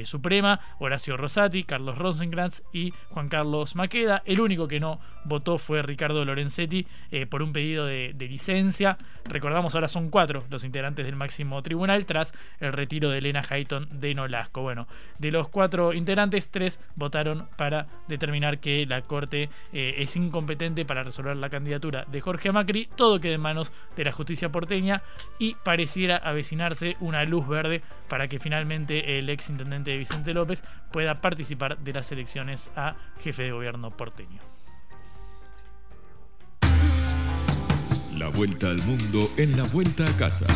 [0.03, 4.25] Suprema, Horacio Rosati, Carlos Rosenkrantz y Juan Carlos Maqueda.
[4.27, 6.89] El único que no votó fue Ricardo Lorenzetti
[7.31, 8.99] por un pedido de, de licencia.
[9.27, 13.89] Recordamos ahora son cuatro los integrantes del máximo tribunal tras el retiro de Elena Hayton
[14.01, 14.63] de Nolasco.
[14.63, 20.85] Bueno, de los cuatro integrantes, tres votaron para determinar que la Corte eh, es incompetente
[20.85, 22.89] para resolver la candidatura de Jorge Macri.
[22.97, 25.03] Todo queda en manos de la justicia porteña
[25.39, 30.65] y pareciera avecinarse una luz verde para que finalmente el ex intendente de Vicente López
[30.91, 34.41] pueda participar de las elecciones a jefe de gobierno porteño.
[38.19, 40.47] La vuelta al mundo en la vuelta a casa.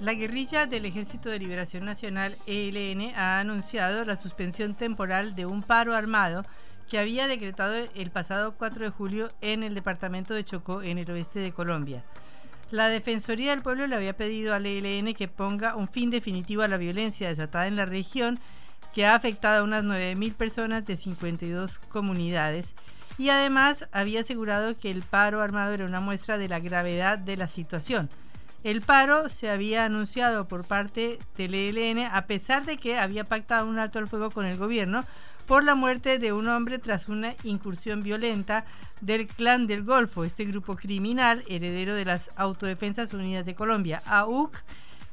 [0.00, 5.62] La guerrilla del Ejército de Liberación Nacional, ELN, ha anunciado la suspensión temporal de un
[5.62, 6.44] paro armado
[6.88, 11.10] que había decretado el pasado 4 de julio en el departamento de Chocó, en el
[11.10, 12.04] oeste de Colombia.
[12.72, 16.68] La Defensoría del Pueblo le había pedido al ELN que ponga un fin definitivo a
[16.68, 18.38] la violencia desatada en la región,
[18.94, 22.74] que ha afectado a unas 9.000 personas de 52 comunidades,
[23.18, 27.36] y además había asegurado que el paro armado era una muestra de la gravedad de
[27.36, 28.08] la situación.
[28.64, 33.66] El paro se había anunciado por parte del ELN a pesar de que había pactado
[33.66, 35.04] un alto al fuego con el gobierno
[35.46, 38.64] por la muerte de un hombre tras una incursión violenta
[39.02, 44.62] del Clan del Golfo, este grupo criminal heredero de las Autodefensas Unidas de Colombia, AUC,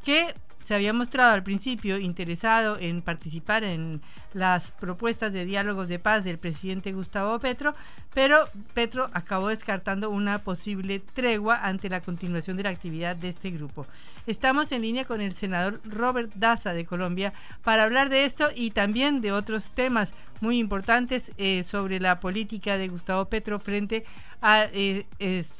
[0.05, 4.01] que se había mostrado al principio interesado en participar en
[4.33, 7.73] las propuestas de diálogos de paz del presidente Gustavo Petro,
[8.13, 13.49] pero Petro acabó descartando una posible tregua ante la continuación de la actividad de este
[13.51, 13.87] grupo.
[14.27, 18.71] Estamos en línea con el senador Robert Daza de Colombia para hablar de esto y
[18.71, 24.05] también de otros temas muy importantes eh, sobre la política de Gustavo Petro frente
[24.41, 25.05] a, eh,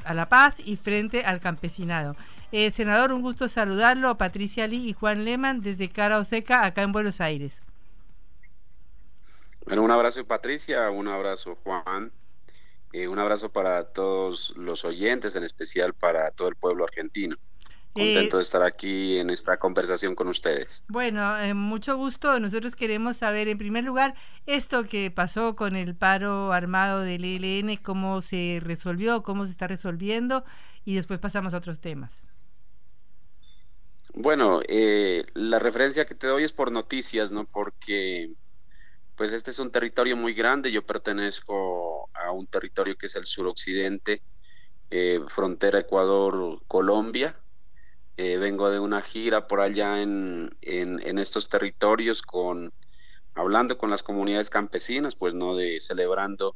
[0.05, 2.15] a la paz y frente al campesinado.
[2.51, 6.91] Eh, senador, un gusto saludarlo, Patricia Lee y Juan Lehmann desde Cara Oseca, acá en
[6.91, 7.62] Buenos Aires.
[9.65, 12.12] Bueno, un abrazo Patricia, un abrazo Juan,
[12.91, 17.35] eh, un abrazo para todos los oyentes, en especial para todo el pueblo argentino.
[17.93, 20.83] Contento de estar aquí en esta conversación con ustedes.
[20.88, 22.39] Bueno, eh, mucho gusto.
[22.39, 27.77] Nosotros queremos saber, en primer lugar, esto que pasó con el paro armado del ELN,
[27.77, 30.45] cómo se resolvió, cómo se está resolviendo,
[30.85, 32.12] y después pasamos a otros temas.
[34.13, 37.45] Bueno, eh, la referencia que te doy es por noticias, ¿no?
[37.45, 38.33] Porque
[39.15, 43.25] pues este es un territorio muy grande, yo pertenezco a un territorio que es el
[43.25, 44.23] suroccidente,
[44.89, 47.39] eh, frontera Ecuador-Colombia.
[48.17, 52.73] Eh, vengo de una gira por allá en, en, en, estos territorios con
[53.35, 56.55] hablando con las comunidades campesinas, pues no de celebrando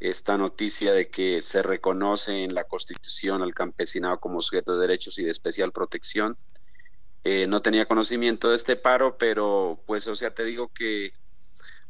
[0.00, 5.18] esta noticia de que se reconoce en la Constitución al campesinado como sujeto de derechos
[5.18, 6.38] y de especial protección
[7.24, 11.12] eh, no tenía conocimiento de este paro, pero pues, o sea, te digo que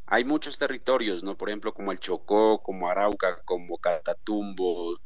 [0.07, 1.37] hay muchos territorios, ¿no?
[1.37, 4.99] Por ejemplo, como el Chocó, como Arauca, como Catatumbo,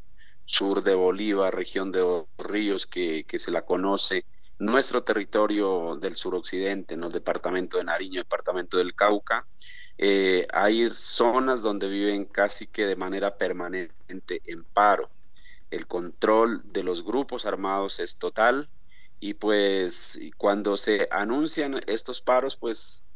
[0.44, 4.24] sur de Bolívar, región de ríos que, que se la conoce,
[4.58, 7.08] nuestro territorio del suroccidente, ¿no?
[7.08, 9.46] El departamento de Nariño, departamento del Cauca,
[9.98, 15.10] eh, hay zonas donde viven casi que de manera permanente en paro.
[15.70, 18.68] El control de los grupos armados es total,
[19.22, 23.06] y pues cuando se anuncian estos paros, pues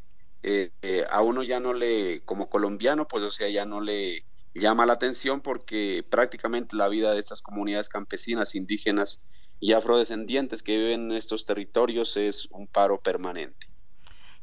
[0.45, 4.25] eh, eh, a uno ya no le, como colombiano, pues o sea, ya no le
[4.55, 9.25] llama la atención porque prácticamente la vida de estas comunidades campesinas, indígenas
[9.59, 13.67] y afrodescendientes que viven en estos territorios es un paro permanente.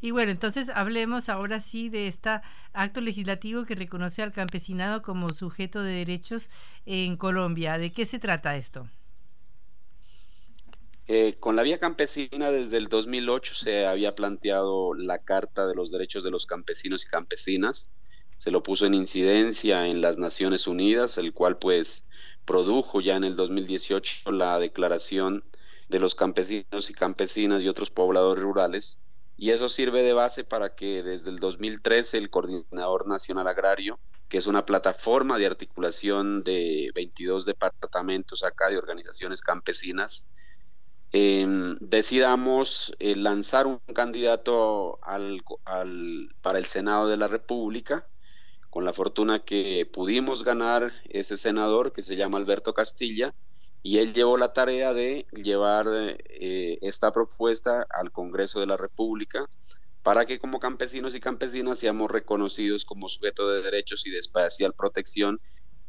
[0.01, 2.41] Y bueno, entonces hablemos ahora sí de este
[2.73, 6.49] acto legislativo que reconoce al campesinado como sujeto de derechos
[6.85, 7.77] en Colombia.
[7.77, 8.89] ¿De qué se trata esto?
[11.07, 15.91] Eh, con la vía campesina desde el 2008 se había planteado la Carta de los
[15.91, 17.91] Derechos de los Campesinos y Campesinas.
[18.37, 22.07] Se lo puso en incidencia en las Naciones Unidas, el cual pues
[22.45, 25.43] produjo ya en el 2018 la Declaración
[25.89, 29.01] de los Campesinos y Campesinas y otros pobladores rurales.
[29.35, 34.37] Y eso sirve de base para que desde el 2013 el Coordinador Nacional Agrario, que
[34.37, 40.29] es una plataforma de articulación de 22 departamentos acá de organizaciones campesinas,
[41.15, 45.43] Em, decidamos eh, lanzar un candidato al,
[46.41, 48.07] para el Senado de la República,
[48.71, 53.35] con la fortuna que pudimos ganar ese senador que se llama Alberto Castilla,
[53.83, 59.47] y él llevó la tarea de llevar eh, esta propuesta al Congreso de la República
[60.01, 64.73] para que como campesinos y campesinas seamos reconocidos como sujetos de derechos y de especial
[64.73, 65.39] protección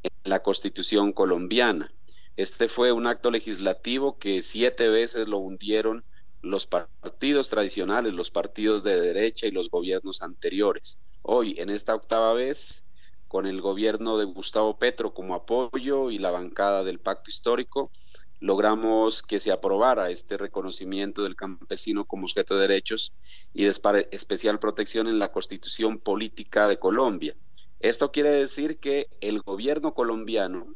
[0.02, 1.90] en la Constitución colombiana.
[2.36, 6.04] Este fue un acto legislativo que siete veces lo hundieron
[6.42, 10.98] los partidos tradicionales, los partidos de derecha y los gobiernos anteriores.
[11.22, 12.88] Hoy, en esta octava vez,
[13.28, 17.92] con el gobierno de Gustavo Petro como apoyo y la bancada del pacto histórico,
[18.40, 23.12] logramos que se aprobara este reconocimiento del campesino como sujeto de derechos
[23.52, 27.36] y de especial protección en la constitución política de Colombia.
[27.78, 30.74] Esto quiere decir que el gobierno colombiano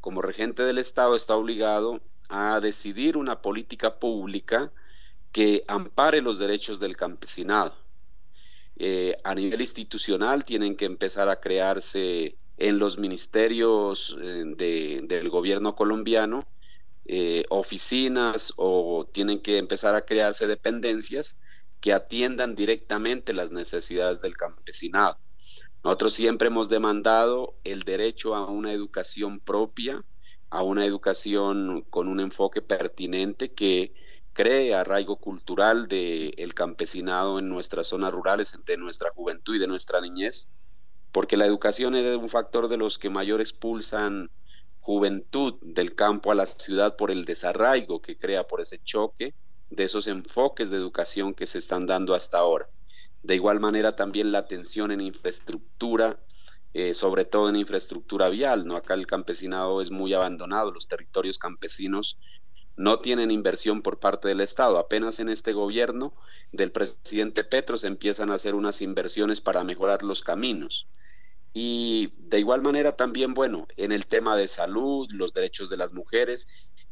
[0.00, 4.72] como regente del Estado está obligado a decidir una política pública
[5.32, 7.74] que ampare los derechos del campesinado.
[8.76, 14.44] Eh, a nivel institucional tienen que empezar a crearse en los ministerios eh,
[15.02, 16.46] del gobierno colombiano
[17.04, 21.40] eh, oficinas o tienen que empezar a crearse dependencias
[21.80, 25.18] que atiendan directamente las necesidades del campesinado.
[25.82, 30.04] Nosotros siempre hemos demandado el derecho a una educación propia
[30.50, 33.94] a una educación con un enfoque pertinente que
[34.32, 40.00] cree arraigo cultural del campesinado en nuestras zonas rurales, de nuestra juventud y de nuestra
[40.00, 40.52] niñez,
[41.12, 44.30] porque la educación es un factor de los que mayor expulsan
[44.80, 49.34] juventud del campo a la ciudad por el desarraigo que crea, por ese choque
[49.68, 52.68] de esos enfoques de educación que se están dando hasta ahora.
[53.22, 56.18] De igual manera también la atención en infraestructura,
[56.72, 58.76] eh, sobre todo en infraestructura vial, ¿no?
[58.76, 62.18] Acá el campesinado es muy abandonado, los territorios campesinos
[62.76, 64.78] no tienen inversión por parte del Estado.
[64.78, 66.14] Apenas en este gobierno
[66.50, 70.86] del presidente Petro se empiezan a hacer unas inversiones para mejorar los caminos.
[71.52, 75.92] Y de igual manera también, bueno, en el tema de salud, los derechos de las
[75.92, 76.46] mujeres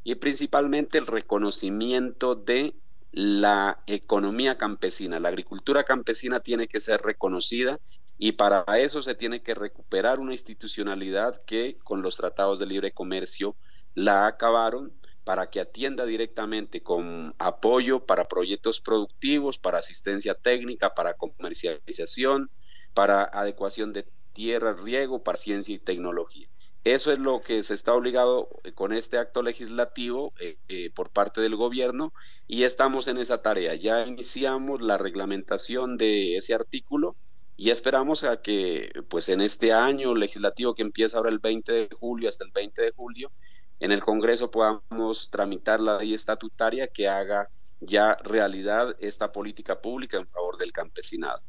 [0.04, 2.74] y principalmente el reconocimiento de
[3.12, 5.20] la economía campesina.
[5.20, 7.78] La agricultura campesina tiene que ser reconocida
[8.18, 12.92] y para eso se tiene que recuperar una institucionalidad que con los tratados de libre
[12.92, 13.56] comercio
[13.94, 14.92] la acabaron
[15.24, 22.50] para que atienda directamente con apoyo para proyectos productivos, para asistencia técnica, para comercialización,
[22.94, 26.48] para adecuación de tierra, riego, para ciencia y tecnología.
[26.89, 31.11] Eso es lo que se está obligado eh, con este acto legislativo eh, eh, por
[31.11, 32.14] parte del gobierno
[32.47, 33.74] y estamos en esa tarea.
[33.74, 37.14] Ya iniciamos la reglamentación de ese artículo
[37.59, 41.89] y esperamos a que pues en este año legislativo que empieza ahora el 20 de
[41.95, 43.32] julio hasta el 20 de julio
[43.80, 50.16] en el Congreso podamos tramitar la ley estatutaria que haga ya realidad esta política pública
[50.16, 51.43] en favor del campesinado.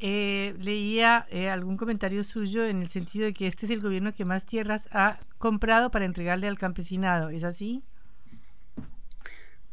[0.00, 4.14] Eh, leía eh, algún comentario suyo en el sentido de que este es el gobierno
[4.14, 7.30] que más tierras ha comprado para entregarle al campesinado.
[7.30, 7.82] ¿Es así?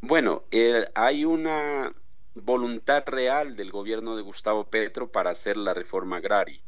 [0.01, 1.93] Bueno, eh, hay una
[2.33, 6.59] voluntad real del gobierno de Gustavo Petro para hacer la reforma agraria.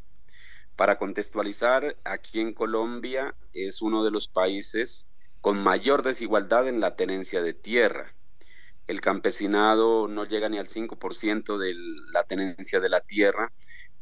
[0.75, 5.09] Para contextualizar, aquí en Colombia es uno de los países
[5.41, 8.13] con mayor desigualdad en la tenencia de tierra.
[8.87, 11.75] El campesinado no llega ni al 5% de
[12.13, 13.51] la tenencia de la tierra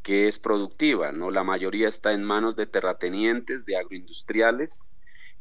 [0.03, 1.31] que es productiva, ¿no?
[1.31, 4.91] La mayoría está en manos de terratenientes, de agroindustriales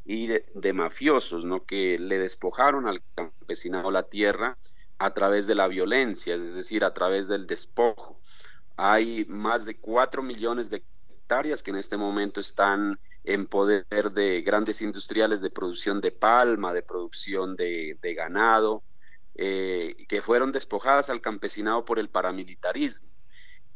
[0.07, 1.67] y de, mafiosos, ¿no?
[1.67, 4.57] Que le despojaron al campesinado la tierra
[4.99, 8.19] a través de la violencia, es decir, a través del despojo.
[8.77, 10.83] Hay más de 4 millones de
[11.65, 16.83] que en este momento están en poder de grandes industriales de producción de palma, de
[16.83, 18.83] producción de, ganado,
[19.37, 23.09] eh, que fueron despojadas al campesinado por el paramilitarismo.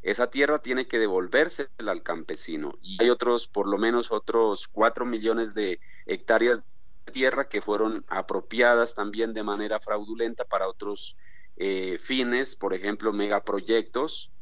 [0.03, 5.05] Esa tierra tiene que devolverse al campesino y hay otros, por lo menos otros cuatro
[5.05, 6.59] millones de hectáreas
[7.07, 11.17] de tierra que fueron apropiadas también de manera fraudulenta para otros
[11.57, 14.33] eh, fines, por ejemplo, megaproyectos,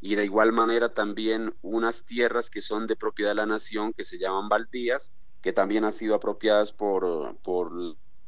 [0.00, 4.04] y de igual manera también unas tierras que son de propiedad de la nación que
[4.04, 7.70] se llaman baldías, que también han sido apropiadas por, por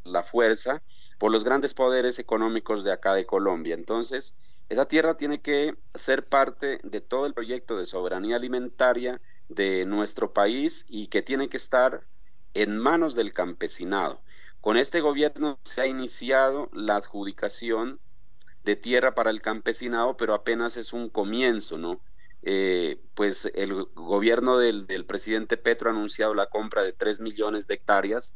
[0.05, 0.83] la fuerza,
[1.19, 3.75] por los grandes poderes económicos de acá de Colombia.
[3.75, 4.37] Entonces,
[4.69, 10.33] esa tierra tiene que ser parte de todo el proyecto de soberanía alimentaria de nuestro
[10.33, 12.03] país y que tiene que estar
[12.55, 14.21] en manos del campesinado.
[14.61, 18.01] Con este gobierno se ha iniciado la adjudicación
[18.65, 22.01] de tierra para el campesinado, pero apenas es un comienzo, ¿no?
[22.43, 27.75] Eh, pues el gobierno del, presidente Petro ha anunciado la compra de 3 millones de
[27.75, 28.35] hectáreas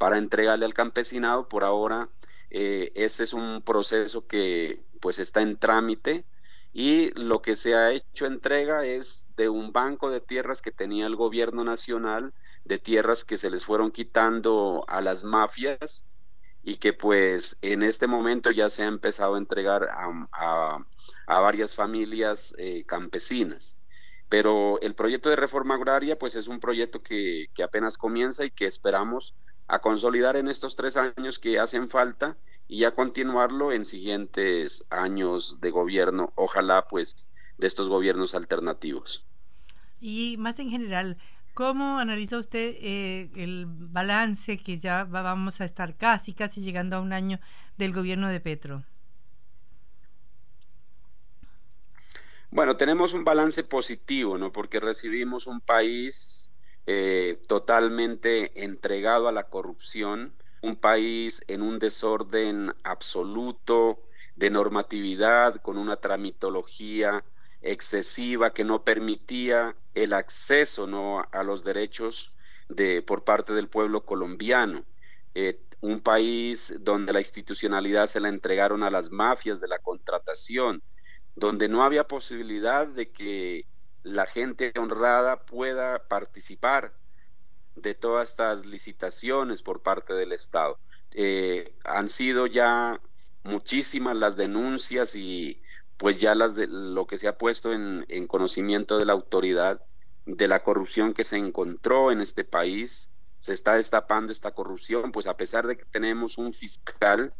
[0.00, 1.46] para entregarle al campesinado.
[1.46, 2.08] Por ahora,
[2.48, 6.24] eh, ese es un proceso que pues está en trámite
[6.72, 11.06] y lo que se ha hecho entrega es de un banco de tierras que tenía
[11.06, 12.32] el gobierno nacional,
[12.64, 16.06] de tierras que se les fueron quitando a las mafias
[16.62, 20.78] y que pues en este momento ya se ha empezado a entregar a,
[21.26, 23.76] varias familias eh, campesinas.
[24.30, 28.64] Pero el proyecto de reforma agraria pues es un proyecto que apenas comienza y que
[28.64, 29.34] esperamos
[29.70, 32.36] a consolidar en estos tres años que hacen falta
[32.68, 39.24] y a continuarlo en siguientes años de gobierno, ojalá pues de estos gobiernos alternativos.
[40.00, 41.18] Y más en general,
[41.54, 47.00] ¿Cómo analiza usted eh, el balance que ya vamos a estar casi, casi llegando a
[47.00, 47.40] un año
[47.76, 48.84] del gobierno de Petro?
[52.50, 54.52] Bueno, tenemos un balance positivo, ¿no?
[54.52, 56.49] Porque recibimos un país
[56.86, 64.02] eh, totalmente entregado a la corrupción, un país en un desorden absoluto
[64.36, 67.24] de normatividad, con una tramitología
[67.62, 71.26] excesiva que no permitía el acceso ¿no?
[71.30, 72.34] a los derechos
[72.68, 74.84] de, por parte del pueblo colombiano.
[75.34, 80.82] Eh, un país donde la institucionalidad se la entregaron a las mafias de la contratación,
[81.34, 83.66] donde no había posibilidad de que
[84.02, 86.92] la gente honrada pueda participar
[87.76, 90.78] de todas estas licitaciones por parte del Estado.
[91.12, 93.00] Eh, han sido ya
[93.42, 95.62] muchísimas las denuncias y
[95.96, 99.82] pues ya las de lo que se ha puesto en, en conocimiento de la autoridad
[100.26, 103.10] de la corrupción que se encontró en este país.
[103.38, 107.32] Se está destapando esta corrupción, pues a pesar de que tenemos un fiscal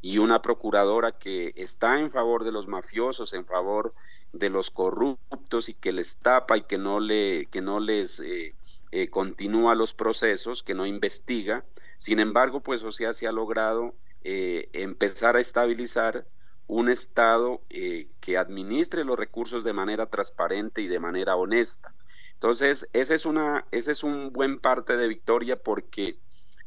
[0.00, 3.94] y una procuradora que está en favor de los mafiosos, en favor
[4.32, 8.54] de los corruptos y que les tapa y que no le que no les eh,
[8.90, 11.64] eh, continúa los procesos, que no investiga.
[11.96, 16.26] Sin embargo, pues o sea, se ha logrado eh, empezar a estabilizar
[16.66, 21.94] un Estado que administre los recursos de manera transparente y de manera honesta.
[22.34, 26.18] Entonces, ese es, una, ese es un buen parte de victoria porque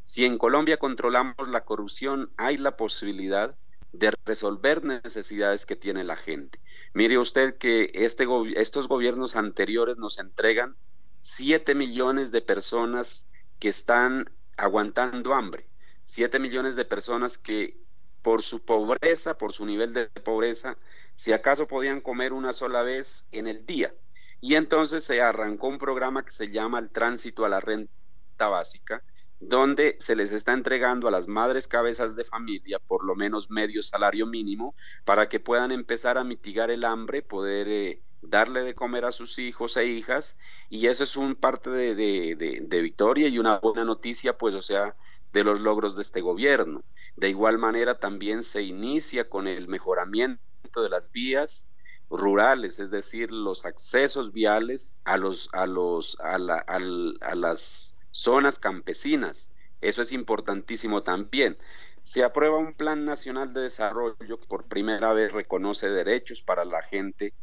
[0.03, 3.55] si en Colombia controlamos la corrupción, hay la posibilidad
[3.99, 6.59] de resolver necesidades que tiene la gente.
[6.93, 10.75] Mire usted que este, estos gobiernos anteriores nos entregan
[11.21, 13.27] 7 millones de personas
[13.59, 15.67] que están aguantando hambre,
[16.05, 17.77] 7 millones de personas que
[18.21, 20.77] por su pobreza, por su nivel de pobreza,
[21.15, 23.93] si acaso podían comer una sola vez en el día.
[24.41, 29.03] Y entonces se arrancó un programa que se llama el tránsito a la renta básica,
[29.39, 33.83] donde se les está entregando a las madres cabezas de familia por lo menos medio
[33.83, 39.05] salario mínimo para que puedan empezar a mitigar el hambre, poder eh, darle de comer
[39.05, 40.37] a sus hijos e hijas,
[40.69, 44.61] y eso es un parte de, de, de victoria y una buena noticia, pues, o
[44.61, 44.95] sea,
[45.33, 46.83] de los logros de este gobierno.
[47.15, 50.41] De igual manera, también se inicia con el mejoramiento
[50.81, 51.69] de las vías
[52.09, 58.59] rurales, es decir, los accesos viales a los a los a, la, a, las zonas
[58.59, 59.49] campesinas.
[59.81, 61.57] Eso es importantísimo también.
[62.01, 66.81] Se aprueba un plan nacional de desarrollo que por primera vez reconoce derechos para la
[66.81, 67.33] gente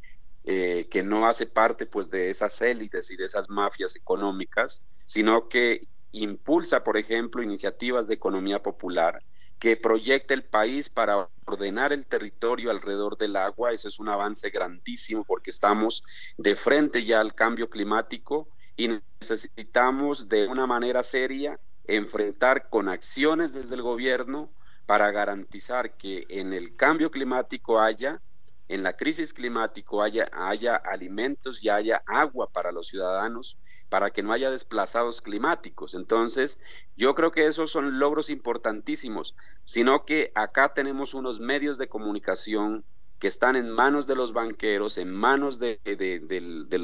[0.45, 5.49] eh, que no hace parte pues de esas élites y de esas mafias económicas, sino
[5.49, 9.23] que impulsa, por ejemplo, iniciativas de economía popular
[9.59, 13.73] que proyecta el país para ordenar el territorio alrededor del agua.
[13.73, 16.03] Eso es un avance grandísimo porque estamos
[16.39, 18.89] de frente ya al cambio climático y
[19.21, 24.51] necesitamos de una manera seria enfrentar con acciones desde el gobierno
[24.87, 28.21] para garantizar que en el cambio climático haya,
[28.69, 33.59] en la crisis climático haya, haya alimentos y haya agua para los ciudadanos
[33.93, 35.93] para que no haya desplazados climáticos.
[35.93, 36.63] Entonces,
[36.97, 42.87] yo creo que esos son logros importantísimos, sino que acá tenemos unos medios de comunicación
[43.19, 46.79] que están en manos de los banqueros, en manos de, de,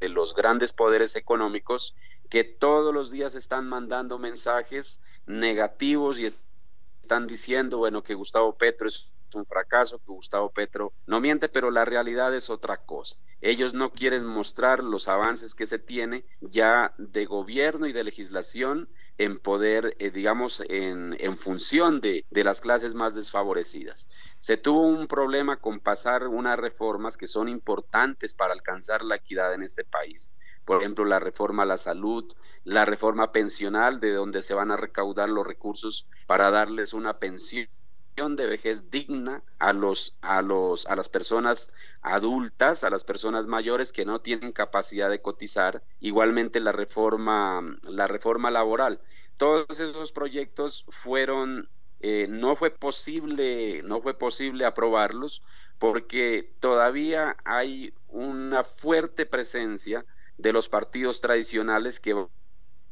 [0.00, 1.94] los grandes poderes económicos,
[2.28, 8.88] que todos los días están mandando mensajes negativos y están diciendo, bueno, que Gustavo Petro
[8.88, 13.16] es un fracaso, que Gustavo Petro no miente, pero la realidad es otra cosa.
[13.40, 18.88] Ellos no quieren mostrar los avances que se tiene ya de gobierno y de legislación
[19.18, 24.10] en poder, eh, digamos, en, en función de, de, las clases más desfavorecidas.
[24.38, 29.54] Se tuvo un problema con pasar unas reformas que son importantes para alcanzar la equidad
[29.54, 30.34] en este país.
[30.64, 34.76] Por ejemplo, la reforma a la salud, la reforma pensional, de donde se van a
[34.76, 37.68] recaudar los recursos para darles una pensión
[38.16, 43.92] de vejez digna a los a los a las personas adultas, a las personas mayores
[43.92, 49.00] que no tienen capacidad de cotizar, igualmente la reforma la reforma laboral.
[49.36, 51.68] Todos esos proyectos fueron
[52.00, 55.42] eh, no fue posible no fue posible aprobarlos
[55.78, 60.06] porque todavía hay una fuerte presencia
[60.38, 62.26] de los partidos tradicionales que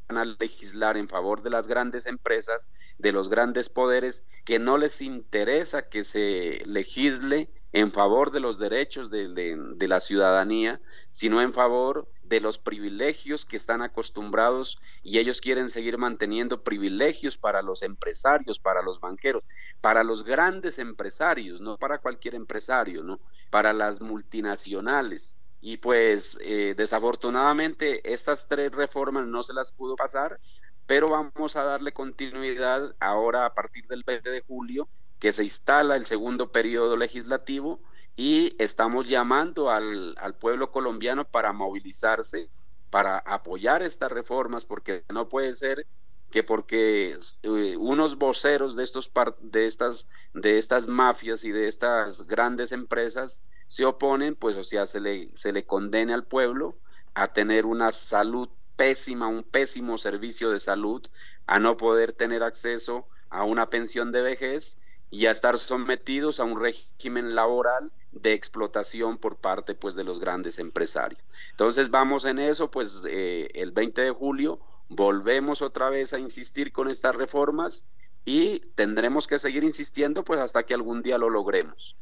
[0.09, 5.01] a legislar en favor de las grandes empresas, de los grandes poderes, que no les
[5.01, 10.81] interesa que se legisle en favor de los derechos de, de, la ciudadanía,
[11.11, 17.37] sino en favor de los privilegios que están acostumbrados y ellos quieren seguir manteniendo privilegios
[17.37, 19.43] para los empresarios, para los banqueros,
[19.81, 23.19] para los grandes empresarios, no para cualquier empresario, ¿no?
[23.51, 25.41] Para las multinacionales.
[25.67, 30.39] Y pues eh, desafortunadamente estas tres reformas no se las pudo pasar,
[30.87, 35.97] pero vamos a darle continuidad ahora a partir del 20 de julio, que se instala
[35.97, 37.81] el segundo periodo legislativo
[38.15, 42.51] y estamos llamando al, al pueblo colombiano para movilizarse,
[42.91, 45.87] para apoyar estas reformas, porque no puede ser
[46.35, 49.09] que porque eh, unos voceros de estos
[49.41, 54.85] de estas de estas mafias y de estas grandes empresas se oponen, pues o sea,
[54.87, 56.77] se le, se le condene al pueblo
[57.15, 61.07] a tener una salud pésima, un pésimo servicio de salud,
[61.47, 64.79] a no poder tener acceso a una pensión de vejez
[65.11, 70.19] y a estar sometidos a un régimen laboral de explotación por parte pues de los
[70.19, 71.23] grandes empresarios.
[71.53, 74.59] Entonces vamos en eso, pues eh, el 20 de julio
[74.89, 77.89] volvemos otra vez a insistir con estas reformas
[78.25, 81.97] y tendremos que seguir insistiendo pues hasta que algún día lo logremos.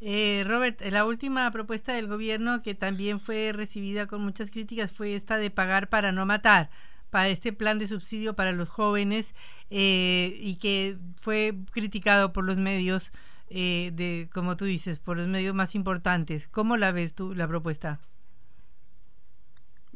[0.00, 5.14] Eh, Robert, la última propuesta del gobierno que también fue recibida con muchas críticas fue
[5.14, 6.70] esta de pagar para no matar,
[7.10, 9.34] para este plan de subsidio para los jóvenes
[9.70, 13.12] eh, y que fue criticado por los medios,
[13.50, 16.46] eh, de, como tú dices, por los medios más importantes.
[16.46, 17.98] ¿Cómo la ves tú la propuesta?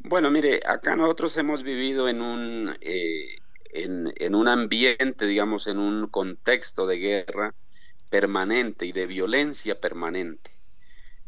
[0.05, 3.39] Bueno, mire, acá nosotros hemos vivido en un, eh,
[3.73, 7.55] en, un ambiente, digamos, en un contexto de guerra
[8.11, 10.51] permanente y de violencia permanente.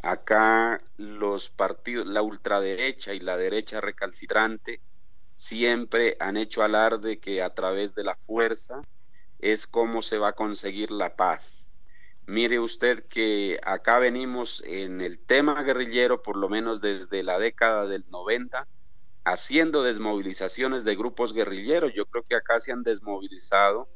[0.02, 4.82] Acá los partidos, la ultraderecha y la derecha recalcitrante
[5.34, 8.82] siempre han hecho alarde que a través de la fuerza
[9.38, 11.63] es como se va a conseguir la paz.
[12.26, 17.86] Mire usted que acá venimos en el tema guerrillero, por lo menos desde la década
[17.86, 18.66] del 90,
[19.24, 21.92] haciendo desmovilizaciones de grupos guerrilleros.
[21.94, 23.88] Yo creo que acá se han desmovilizado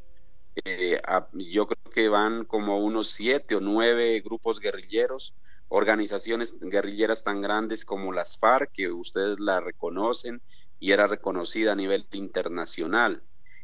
[0.65, 1.01] eh,
[1.33, 5.35] yo creo que van como unos siete o nueve grupos guerrilleros,
[5.69, 10.43] organizaciones guerrilleras tan grandes como las FARC, que ustedes la reconocen
[10.79, 13.23] y era reconocida a nivel internacional.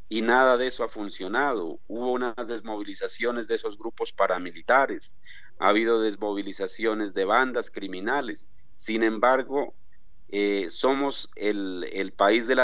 [0.09, 1.81] Y nada de eso ha funcionado.
[1.87, 5.17] Hubo unas desmovilizaciones de esos grupos paramilitares,
[5.59, 8.51] ha habido desmovilizaciones de bandas criminales.
[8.75, 9.75] Sin embargo,
[10.29, 12.55] eh, somos el, el país de,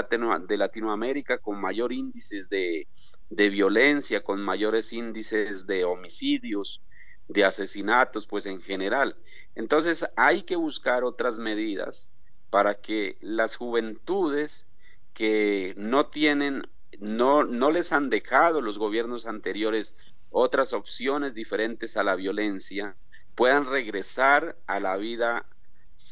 [0.47, 2.89] de Latinoamérica con mayor índices de,
[3.29, 6.83] de violencia, con mayores índices de homicidios,
[7.29, 9.17] de asesinatos, pues en general.
[9.55, 12.13] Entonces hay que buscar otras medidas
[12.51, 14.69] para que las juventudes
[15.13, 16.63] que no tienen,
[16.99, 19.97] no, no les han dejado los gobiernos anteriores
[20.31, 22.97] otras opciones diferentes a la violencia,
[23.35, 25.47] puedan regresar a la vida,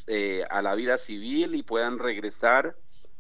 [0.07, 2.77] eh, a la vida civil y puedan regresar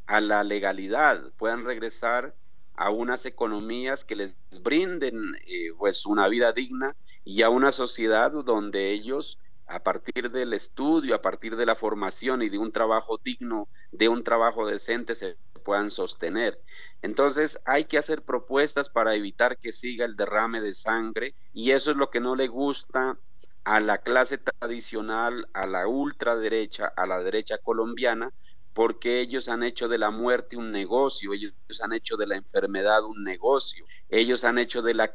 [0.06, 2.34] a la legalidad, puedan regresar
[2.74, 8.30] a unas economías que les brinden eh, pues una vida digna y a una sociedad
[8.30, 13.18] donde ellos a partir del estudio, a partir de la formación y de un trabajo
[13.22, 15.36] digno, de un trabajo decente se
[15.68, 16.58] puedan sostener.
[17.02, 21.90] Entonces hay que hacer propuestas para evitar que siga el derrame de sangre y eso
[21.90, 23.18] es lo que no le gusta
[23.64, 28.32] a la clase tradicional, a la ultraderecha, a la derecha colombiana,
[28.72, 31.52] porque ellos han hecho de la muerte un negocio, ellos
[31.82, 35.12] han hecho de la enfermedad un negocio, ellos han hecho de la,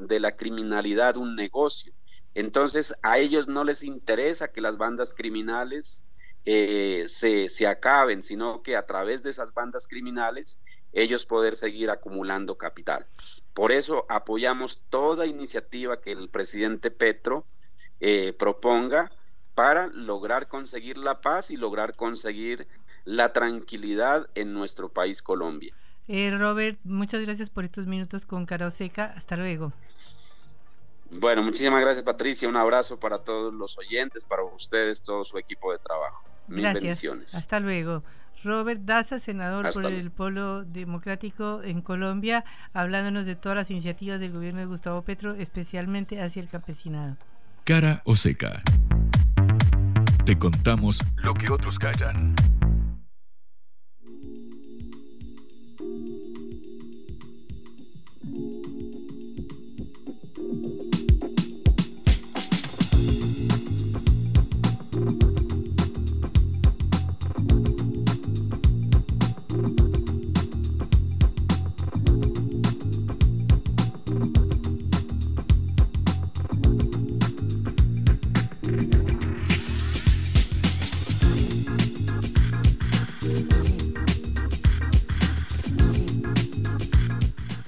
[0.00, 1.92] de la criminalidad un negocio.
[2.34, 6.04] Entonces a ellos no les interesa que las bandas criminales
[6.46, 10.60] eh, se, se acaben, sino que a través de esas bandas criminales
[10.92, 13.06] ellos poder seguir acumulando capital.
[13.52, 17.44] Por eso apoyamos toda iniciativa que el presidente Petro
[18.00, 19.10] eh, proponga
[19.54, 22.66] para lograr conseguir la paz y lograr conseguir
[23.04, 25.74] la tranquilidad en nuestro país Colombia.
[26.08, 29.12] Eh, Robert, muchas gracias por estos minutos con Cara Seca.
[29.16, 29.72] Hasta luego.
[31.10, 32.48] Bueno, muchísimas gracias Patricia.
[32.48, 36.22] Un abrazo para todos los oyentes, para ustedes, todo su equipo de trabajo.
[36.48, 36.82] Mil gracias.
[36.82, 37.34] bendiciones.
[37.34, 38.02] Hasta luego.
[38.44, 44.32] Robert Daza, senador por el Polo Democrático en Colombia, hablándonos de todas las iniciativas del
[44.32, 47.16] gobierno de Gustavo Petro, especialmente hacia el campesinado.
[47.64, 48.62] Cara o seca.
[50.24, 52.34] Te contamos lo que otros callan.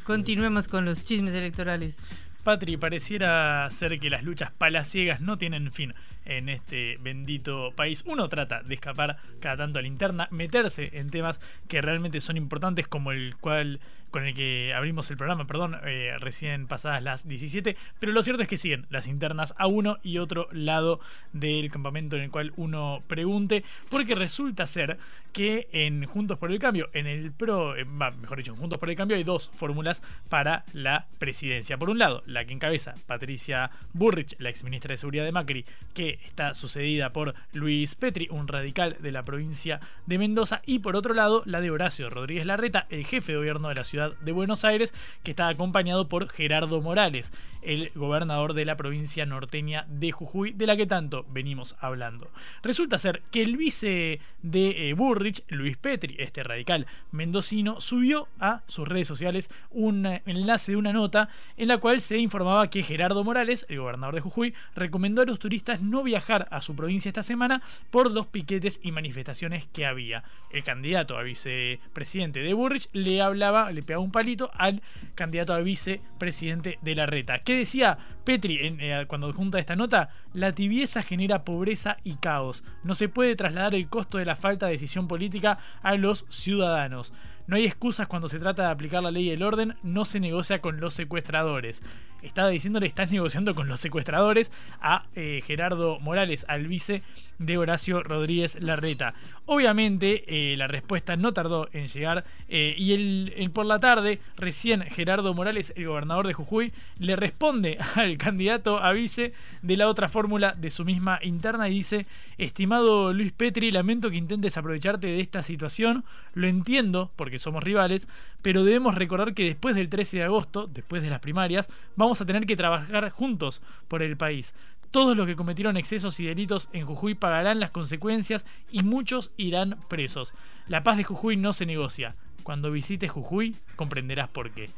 [0.08, 1.98] Continuemos con los chismes electorales.
[2.42, 5.92] Patri, pareciera ser que las luchas palaciegas no tienen fin
[6.28, 8.04] en este bendito país.
[8.06, 12.36] Uno trata de escapar cada tanto a la interna, meterse en temas que realmente son
[12.36, 17.28] importantes, como el cual con el que abrimos el programa, perdón, eh, recién pasadas las
[17.28, 21.00] 17, pero lo cierto es que siguen las internas a uno y otro lado
[21.32, 24.98] del campamento en el cual uno pregunte, porque resulta ser
[25.32, 28.88] que en Juntos por el Cambio, en el PRO, eh, mejor dicho, en Juntos por
[28.88, 31.76] el Cambio hay dos fórmulas para la presidencia.
[31.76, 36.17] Por un lado, la que encabeza Patricia Burrich, la exministra de Seguridad de Macri, que
[36.26, 41.14] está sucedida por Luis Petri, un radical de la provincia de Mendoza, y por otro
[41.14, 44.64] lado la de Horacio Rodríguez Larreta, el jefe de gobierno de la ciudad de Buenos
[44.64, 50.52] Aires, que está acompañado por Gerardo Morales, el gobernador de la provincia norteña de Jujuy,
[50.52, 52.30] de la que tanto venimos hablando.
[52.62, 58.62] Resulta ser que el vice de eh, Burrich, Luis Petri, este radical mendocino, subió a
[58.66, 62.82] sus redes sociales un eh, enlace de una nota en la cual se informaba que
[62.82, 67.08] Gerardo Morales, el gobernador de Jujuy, recomendó a los turistas no viajar a su provincia
[67.08, 70.24] esta semana por los piquetes y manifestaciones que había.
[70.50, 74.82] El candidato a vicepresidente de Burrich le hablaba, le pegaba un palito al
[75.14, 77.40] candidato a vicepresidente de la reta.
[77.40, 80.10] ¿Qué decía Petri eh, cuando junta esta nota?
[80.32, 82.64] La tibieza genera pobreza y caos.
[82.82, 87.12] No se puede trasladar el costo de la falta de decisión política a los ciudadanos.
[87.46, 90.20] No hay excusas cuando se trata de aplicar la ley y el orden, no se
[90.20, 91.82] negocia con los secuestradores
[92.22, 97.02] estaba diciéndole estás negociando con los secuestradores a eh, Gerardo Morales, al vice
[97.38, 99.14] de Horacio Rodríguez Larreta.
[99.46, 104.82] Obviamente eh, la respuesta no tardó en llegar eh, y el, por la tarde recién
[104.82, 110.08] Gerardo Morales, el gobernador de Jujuy, le responde al candidato a vice de la otra
[110.08, 112.06] fórmula de su misma interna y dice,
[112.36, 116.04] estimado Luis Petri, lamento que intentes aprovecharte de esta situación,
[116.34, 118.08] lo entiendo porque somos rivales,
[118.42, 122.26] pero debemos recordar que después del 13 de agosto, después de las primarias, vamos a
[122.26, 124.54] tener que trabajar juntos por el país.
[124.90, 129.78] Todos los que cometieron excesos y delitos en Jujuy pagarán las consecuencias y muchos irán
[129.88, 130.32] presos.
[130.66, 132.16] La paz de Jujuy no se negocia.
[132.42, 134.70] Cuando visites Jujuy comprenderás por qué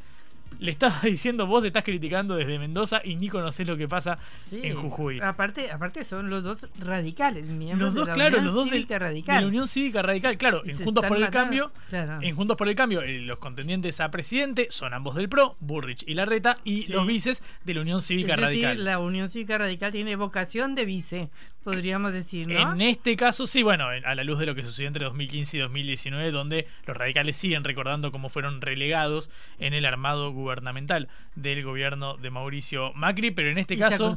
[0.59, 4.19] le estaba diciendo vos estás criticando desde Mendoza y ni conocés lo que pasa
[4.53, 5.21] en Jujuy.
[5.21, 9.37] Aparte, aparte son los dos radicales, los dos, claro, los dos radical.
[9.37, 12.75] de la Unión Cívica Radical, claro, en Juntos por el Cambio, en Juntos por el
[12.75, 17.43] Cambio, los contendientes a presidente son ambos del PRO, Burrich y Larreta, y los vices
[17.65, 18.85] de la Unión Cívica es decir, Radical.
[18.85, 21.31] La Unión Cívica Radical tiene vocación de vice
[21.65, 22.73] podríamos decir, ¿no?
[22.73, 25.61] En este caso sí, bueno, a la luz de lo que sucedió entre 2015 y
[25.61, 32.17] 2019, donde los radicales siguen recordando cómo fueron relegados en el armado gubernamental del gobierno
[32.17, 34.17] de Mauricio Macri, pero en este caso...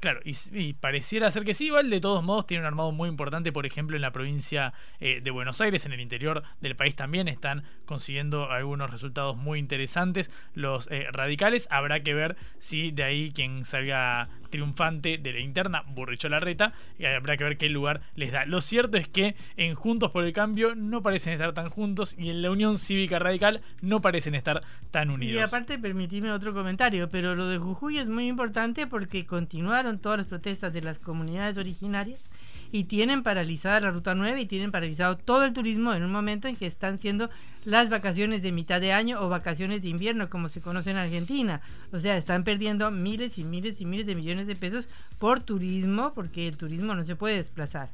[0.00, 3.52] Claro, y, pareciera ser que sí, igual de todos modos tiene un armado muy importante,
[3.52, 7.28] por ejemplo, en la provincia eh, de Buenos Aires, en el interior del país también
[7.28, 11.68] están consiguiendo algunos resultados muy interesantes los eh, radicales.
[11.70, 16.65] Habrá que ver si de ahí quien salga triunfante de la interna, Burricho Larreta,
[16.98, 18.44] y habrá que ver qué lugar les da.
[18.46, 22.30] Lo cierto es que en Juntos por el Cambio no parecen estar tan juntos y
[22.30, 25.36] en la Unión Cívica Radical no parecen estar tan unidos.
[25.36, 30.18] Y aparte, permitime otro comentario, pero lo de Jujuy es muy importante porque continuaron todas
[30.18, 32.30] las protestas de las comunidades originarias
[32.72, 36.48] y tienen paralizada la Ruta 9 y tienen paralizado todo el turismo en un momento
[36.48, 37.30] en que están siendo
[37.64, 41.60] las vacaciones de mitad de año o vacaciones de invierno, como se conoce en Argentina.
[41.92, 44.88] O sea, están perdiendo miles y miles y miles de millones de pesos
[45.18, 47.88] por turismo, porque el turismo no se puede desplazar.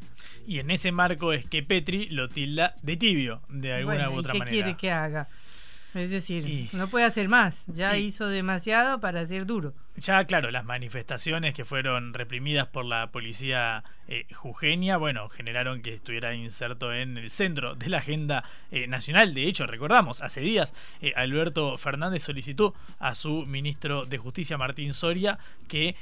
[0.47, 4.33] Y en ese marco es que Petri lo tilda de tibio, de alguna u otra
[4.33, 4.57] ¿qué manera.
[4.57, 5.29] ¿Qué quiere que haga?
[5.95, 7.65] Es decir, no puede hacer más.
[7.67, 9.75] Ya hizo demasiado para ser duro.
[9.97, 15.93] Ya, claro, las manifestaciones que fueron reprimidas por la policía eh, jujeña, bueno, generaron que
[15.93, 19.35] estuviera inserto en el centro de la agenda eh, nacional.
[19.35, 24.95] De hecho, recordamos, hace días eh, Alberto Fernández solicitó a su ministro de Justicia, Martín
[24.95, 25.39] Soria,
[25.69, 25.95] que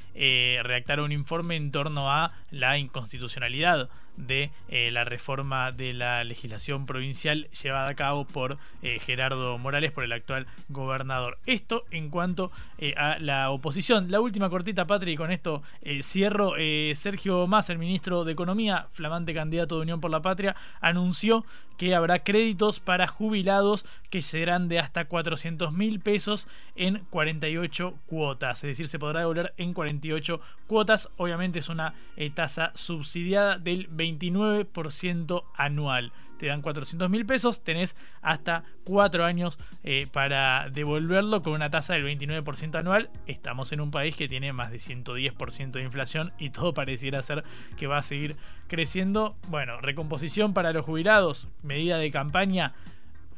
[0.63, 3.89] redactara un informe en torno a la inconstitucionalidad
[4.21, 4.51] de
[4.93, 10.47] la reforma de la legislación provincial llevada a cabo por Gerardo Morales, por el actual
[10.69, 11.39] gobernador.
[11.47, 12.51] Esto en cuanto
[12.97, 16.55] a la oposición la última cortita, Patri, y con esto eh, cierro.
[16.59, 21.45] Eh, Sergio Massa, el ministro de Economía, flamante candidato de Unión por la Patria, anunció
[21.77, 26.47] que habrá créditos para jubilados que serán de hasta 400 mil pesos
[26.77, 28.59] en 48 cuotas.
[28.59, 31.09] Es decir, se podrá devolver en 48 cuotas.
[31.17, 33.87] Obviamente es una eh, tasa subsidiada del
[34.19, 41.53] 29% anual te dan 400 mil pesos, tenés hasta 4 años eh, para devolverlo con
[41.53, 43.11] una tasa del 29% anual.
[43.27, 47.45] Estamos en un país que tiene más de 110% de inflación y todo pareciera ser
[47.77, 48.37] que va a seguir
[48.69, 49.37] creciendo.
[49.49, 52.73] Bueno, recomposición para los jubilados, medida de campaña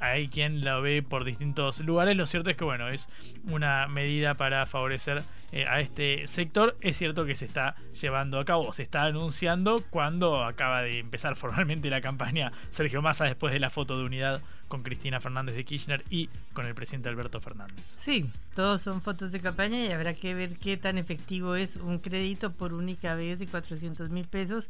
[0.02, 2.16] hay quien la ve por distintos lugares.
[2.16, 3.08] Lo cierto es que, bueno, es
[3.44, 5.22] una medida para favorecer
[5.52, 6.76] eh, a este sector.
[6.80, 11.36] Es cierto que se está llevando a cabo, se está anunciando cuando acaba de empezar
[11.36, 15.64] formalmente la campaña Sergio Massa después de la foto de unidad con Cristina Fernández de
[15.64, 17.94] Kirchner y con el presidente Alberto Fernández.
[17.98, 21.98] Sí, todos son fotos de campaña y habrá que ver qué tan efectivo es un
[21.98, 24.68] crédito por única vez de 400 mil pesos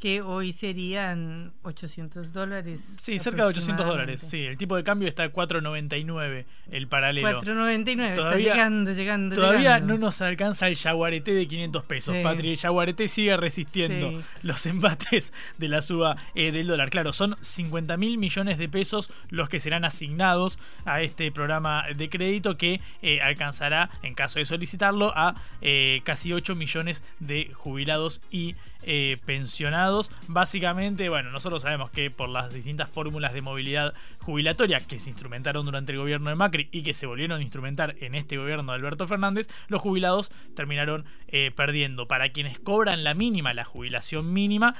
[0.00, 2.80] que hoy serían 800 dólares.
[2.98, 4.20] Sí, cerca de 800 dólares.
[4.20, 7.40] Sí, el tipo de cambio está a 4.99 el paralelo.
[7.40, 9.34] 4.99, está llegando, llegando.
[9.34, 12.50] Todavía no nos alcanza el yaguareté de 500 pesos, Patri.
[12.50, 16.90] El yaguareté sigue resistiendo los embates de la suba eh, del dólar.
[16.90, 22.08] Claro, son 50 mil millones de pesos los que serán asignados a este programa de
[22.08, 28.20] crédito que eh, alcanzará, en caso de solicitarlo, a eh, casi 8 millones de jubilados
[28.30, 28.54] y
[29.26, 30.10] pensionados.
[30.28, 33.94] Básicamente, bueno, nosotros sabemos que por las distintas fórmulas de movilidad
[34.26, 37.94] jubilatoria que se instrumentaron durante el gobierno de Macri y que se volvieron a instrumentar
[38.00, 41.04] en este gobierno de Alberto Fernández, los jubilados terminaron
[41.54, 42.08] perdiendo.
[42.08, 44.74] Para quienes cobran la mínima, la jubilación mínima,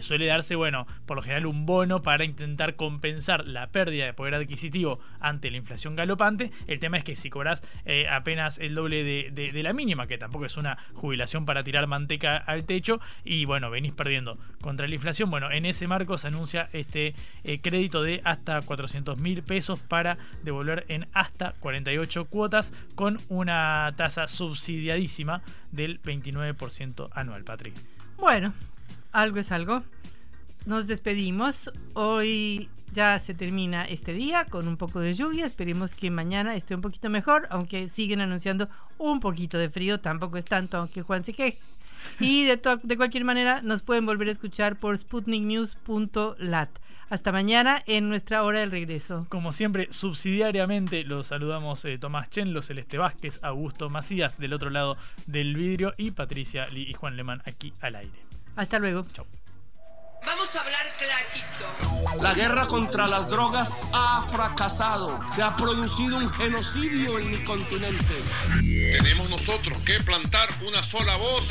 [0.00, 4.34] suele darse, bueno, por lo general un bono para intentar compensar la pérdida de poder
[4.34, 6.50] adquisitivo ante la inflación galopante.
[6.66, 10.46] El tema es que si cobras eh, apenas el doble de, la mínima, que tampoco
[10.46, 15.30] es una jubilación para tirar manteca al techo, y bueno, venís perdiendo contra la inflación,
[15.30, 20.18] bueno, en ese marco se anuncia este eh, crédito de hasta 400 mil pesos para
[20.42, 27.74] devolver en hasta 48 cuotas con una tasa subsidiadísima del 29% anual, Patrick.
[28.18, 28.52] Bueno,
[29.12, 29.82] algo es algo
[30.68, 31.70] nos despedimos.
[31.94, 35.46] Hoy ya se termina este día con un poco de lluvia.
[35.46, 38.68] Esperemos que mañana esté un poquito mejor, aunque siguen anunciando
[38.98, 39.98] un poquito de frío.
[39.98, 41.58] Tampoco es tanto, aunque Juan se queje.
[42.20, 46.68] Y de, de cualquier manera, nos pueden volver a escuchar por sputniknews.lat.
[47.10, 49.26] Hasta mañana en nuestra hora del regreso.
[49.30, 54.96] Como siempre, subsidiariamente los saludamos eh, Tomás Chenlo, Celeste Vázquez, Augusto Macías del otro lado
[55.26, 58.18] del vidrio y Patricia Lee y Juan Lemán aquí al aire.
[58.56, 59.06] Hasta luego.
[59.12, 59.24] Chau.
[60.26, 62.22] Vamos a hablar clarito.
[62.22, 65.20] La guerra contra las drogas ha fracasado.
[65.32, 68.14] Se ha producido un genocidio en mi continente.
[69.00, 71.50] Tenemos nosotros que plantar una sola voz